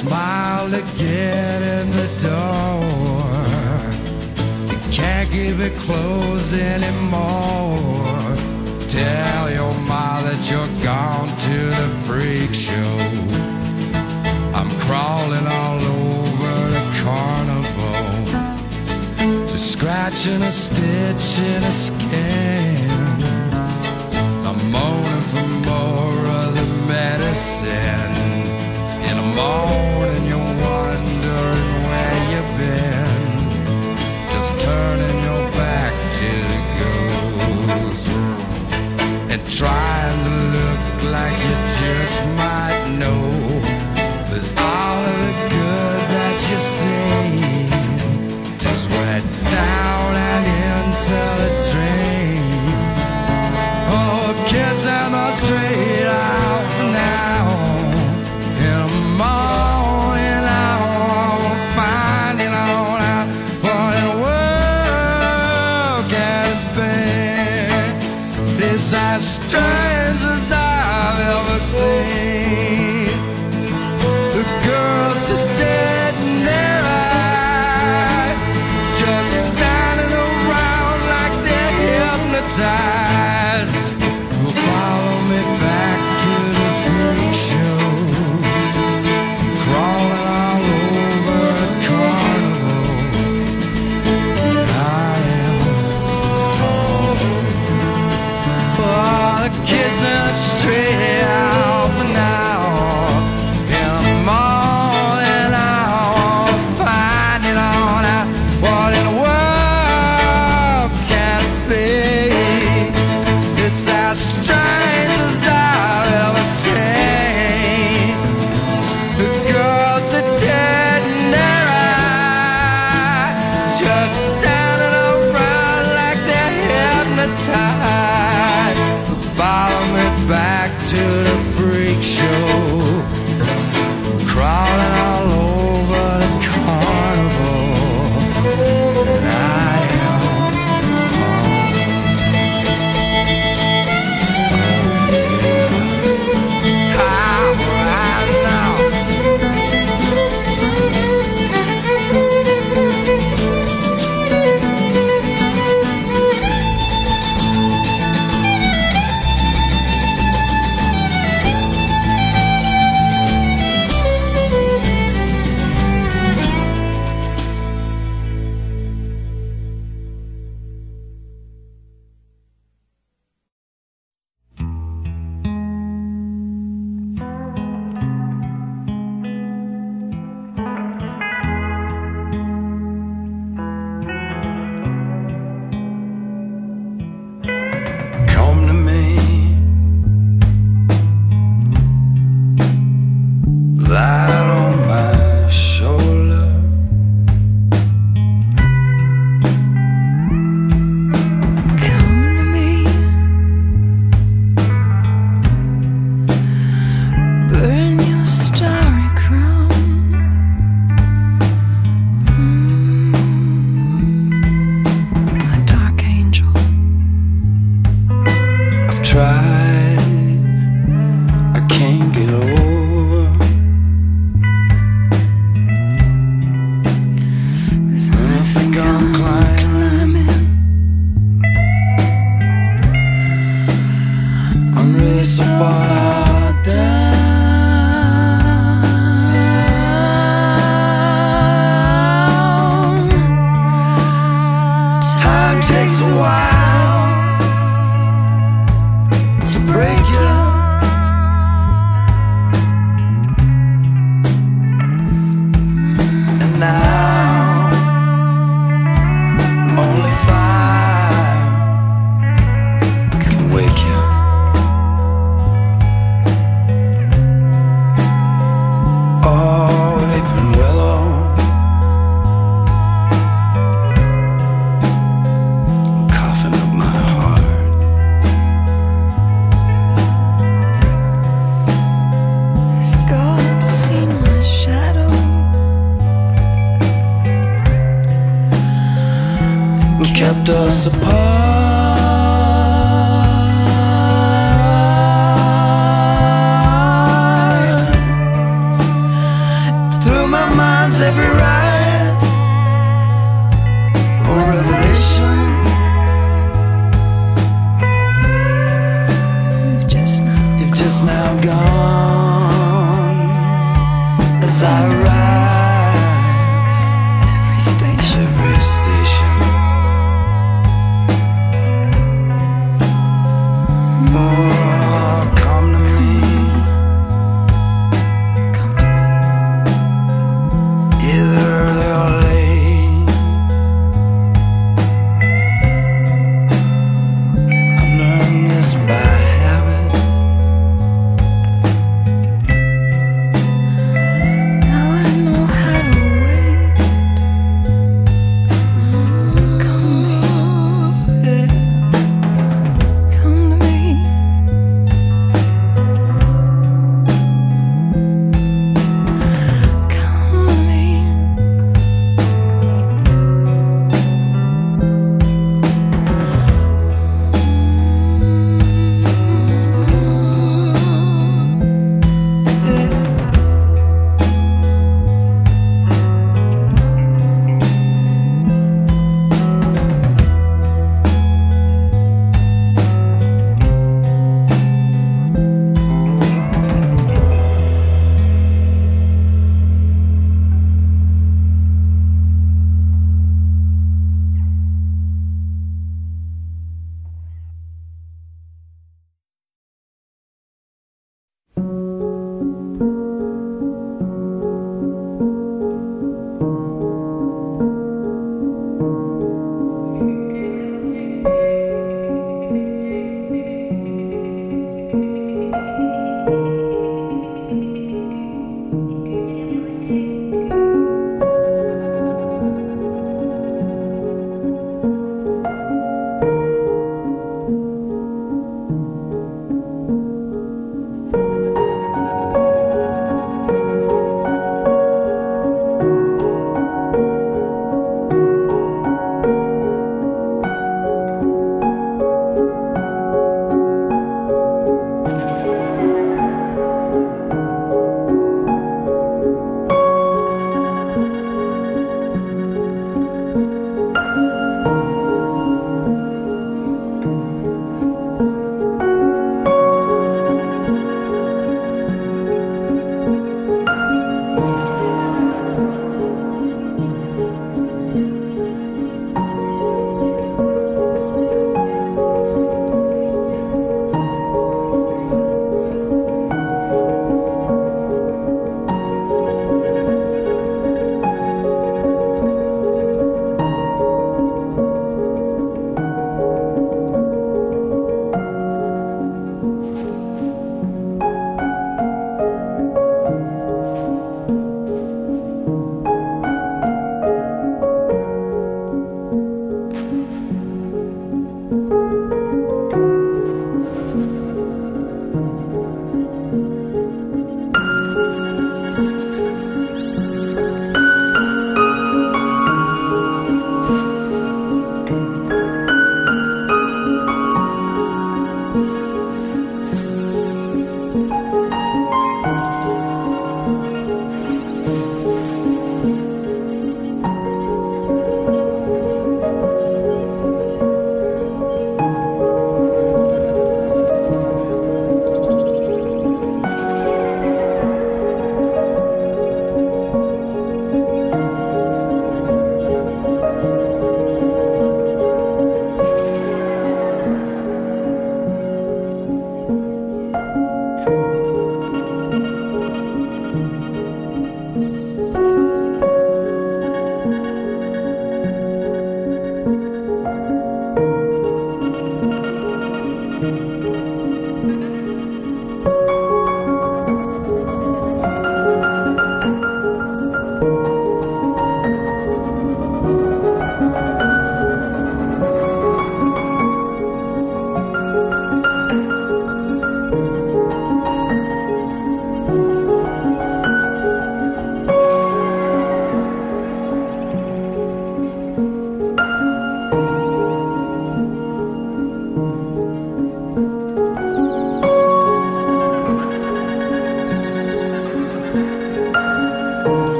You 0.00 0.08
smile 0.08 0.70
to 0.70 0.80
get 0.96 1.62
in 1.62 1.90
the 1.90 2.08
door. 2.22 2.80
You 4.70 4.78
can't 4.90 5.28
keep 5.30 5.58
it 5.58 5.74
closed 5.76 6.54
anymore. 6.54 8.34
Tell 8.88 9.50
your 9.50 9.74
mom 9.74 10.24
that 10.24 10.50
you're 10.50 10.66
gone 10.82 11.28
to 11.28 11.58
the 11.80 11.88
freak 12.06 12.54
show. 12.54 12.98
I'm 14.54 14.70
crawling 14.86 15.46
all 15.46 15.80
over 15.80 16.70
the 16.76 16.84
carnival, 17.02 18.16
just 19.48 19.72
scratching 19.72 20.40
a 20.40 20.50
stitch 20.50 21.38
in 21.40 21.62
a 21.62 21.74
skin. 21.74 22.90
I'm 24.48 24.70
moaning 24.70 25.26
for 25.32 25.46
more 25.68 26.26
of 26.40 26.54
the 26.54 26.66
medicine. 26.88 28.16
In 29.10 29.16
the 29.16 29.22
morning, 29.34 29.89
trying 39.60 40.24
to 40.24 40.30
look 40.56 41.12
like 41.12 41.38
you 41.38 41.54
just 41.76 42.24
might 42.34 42.96
know. 42.98 43.49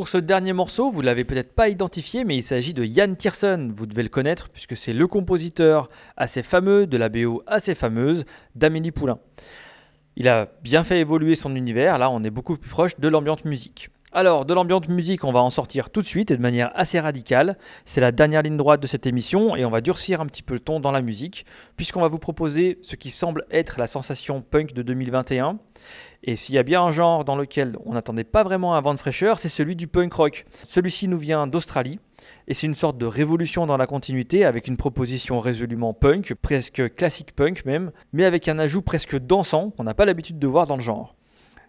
Pour 0.00 0.08
ce 0.08 0.16
dernier 0.16 0.54
morceau, 0.54 0.90
vous 0.90 1.02
l'avez 1.02 1.24
peut-être 1.24 1.52
pas 1.52 1.68
identifié, 1.68 2.24
mais 2.24 2.34
il 2.34 2.42
s'agit 2.42 2.72
de 2.72 2.82
Yann 2.82 3.14
Tiersen. 3.16 3.70
Vous 3.76 3.84
devez 3.84 4.02
le 4.02 4.08
connaître 4.08 4.48
puisque 4.48 4.74
c'est 4.74 4.94
le 4.94 5.06
compositeur 5.06 5.90
assez 6.16 6.42
fameux 6.42 6.86
de 6.86 6.96
la 6.96 7.10
BO 7.10 7.42
assez 7.46 7.74
fameuse 7.74 8.24
d'Amélie 8.54 8.92
Poulain. 8.92 9.18
Il 10.16 10.26
a 10.26 10.48
bien 10.62 10.84
fait 10.84 11.00
évoluer 11.00 11.34
son 11.34 11.54
univers, 11.54 11.98
là 11.98 12.08
on 12.08 12.24
est 12.24 12.30
beaucoup 12.30 12.56
plus 12.56 12.70
proche 12.70 12.98
de 12.98 13.08
l'ambiance 13.08 13.44
musique. 13.44 13.90
Alors, 14.12 14.44
de 14.44 14.54
l'ambiance 14.54 14.88
musique, 14.88 15.22
on 15.22 15.30
va 15.30 15.40
en 15.40 15.50
sortir 15.50 15.88
tout 15.88 16.02
de 16.02 16.06
suite 16.06 16.32
et 16.32 16.36
de 16.36 16.42
manière 16.42 16.72
assez 16.74 16.98
radicale. 16.98 17.56
C'est 17.84 18.00
la 18.00 18.10
dernière 18.10 18.42
ligne 18.42 18.56
droite 18.56 18.82
de 18.82 18.88
cette 18.88 19.06
émission 19.06 19.54
et 19.54 19.64
on 19.64 19.70
va 19.70 19.80
durcir 19.80 20.20
un 20.20 20.26
petit 20.26 20.42
peu 20.42 20.54
le 20.54 20.60
ton 20.60 20.80
dans 20.80 20.90
la 20.90 21.00
musique, 21.00 21.46
puisqu'on 21.76 22.00
va 22.00 22.08
vous 22.08 22.18
proposer 22.18 22.78
ce 22.82 22.96
qui 22.96 23.08
semble 23.08 23.44
être 23.52 23.78
la 23.78 23.86
sensation 23.86 24.42
punk 24.42 24.72
de 24.72 24.82
2021. 24.82 25.60
Et 26.24 26.34
s'il 26.34 26.56
y 26.56 26.58
a 26.58 26.64
bien 26.64 26.82
un 26.82 26.90
genre 26.90 27.24
dans 27.24 27.36
lequel 27.36 27.76
on 27.86 27.92
n'attendait 27.92 28.24
pas 28.24 28.42
vraiment 28.42 28.74
un 28.74 28.80
vent 28.80 28.94
de 28.94 28.98
fraîcheur, 28.98 29.38
c'est 29.38 29.48
celui 29.48 29.76
du 29.76 29.86
punk 29.86 30.12
rock. 30.12 30.44
Celui-ci 30.66 31.06
nous 31.06 31.18
vient 31.18 31.46
d'Australie 31.46 32.00
et 32.48 32.54
c'est 32.54 32.66
une 32.66 32.74
sorte 32.74 32.98
de 32.98 33.06
révolution 33.06 33.64
dans 33.64 33.76
la 33.76 33.86
continuité 33.86 34.44
avec 34.44 34.66
une 34.66 34.76
proposition 34.76 35.38
résolument 35.38 35.94
punk, 35.94 36.34
presque 36.34 36.94
classique 36.96 37.36
punk 37.36 37.64
même, 37.64 37.92
mais 38.12 38.24
avec 38.24 38.48
un 38.48 38.58
ajout 38.58 38.82
presque 38.82 39.16
dansant 39.16 39.70
qu'on 39.70 39.84
n'a 39.84 39.94
pas 39.94 40.04
l'habitude 40.04 40.40
de 40.40 40.46
voir 40.48 40.66
dans 40.66 40.76
le 40.76 40.82
genre. 40.82 41.14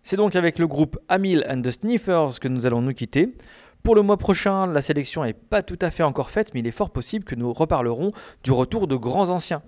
C'est 0.03 0.17
donc 0.17 0.35
avec 0.35 0.57
le 0.57 0.67
groupe 0.67 0.97
Amil 1.09 1.45
and 1.47 1.61
the 1.61 1.69
Sniffers 1.69 2.39
que 2.39 2.47
nous 2.47 2.65
allons 2.65 2.81
nous 2.81 2.93
quitter. 2.93 3.35
Pour 3.83 3.95
le 3.95 4.01
mois 4.01 4.17
prochain, 4.17 4.65
la 4.65 4.81
sélection 4.81 5.23
n'est 5.23 5.33
pas 5.33 5.61
tout 5.61 5.77
à 5.79 5.91
fait 5.91 6.03
encore 6.03 6.31
faite, 6.31 6.53
mais 6.53 6.61
il 6.61 6.67
est 6.67 6.71
fort 6.71 6.89
possible 6.89 7.23
que 7.23 7.35
nous 7.35 7.53
reparlerons 7.53 8.11
du 8.43 8.51
retour 8.51 8.87
de 8.87 8.95
grands 8.95 9.29
anciens. 9.29 9.61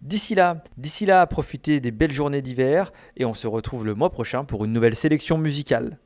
D'ici 0.00 0.34
là, 0.34 0.62
d'ici 0.76 1.06
là, 1.06 1.26
profitez 1.26 1.80
des 1.80 1.90
belles 1.90 2.12
journées 2.12 2.42
d'hiver 2.42 2.92
et 3.16 3.24
on 3.24 3.34
se 3.34 3.48
retrouve 3.48 3.84
le 3.84 3.94
mois 3.94 4.10
prochain 4.10 4.44
pour 4.44 4.64
une 4.64 4.72
nouvelle 4.72 4.96
sélection 4.96 5.38
musicale. 5.38 5.98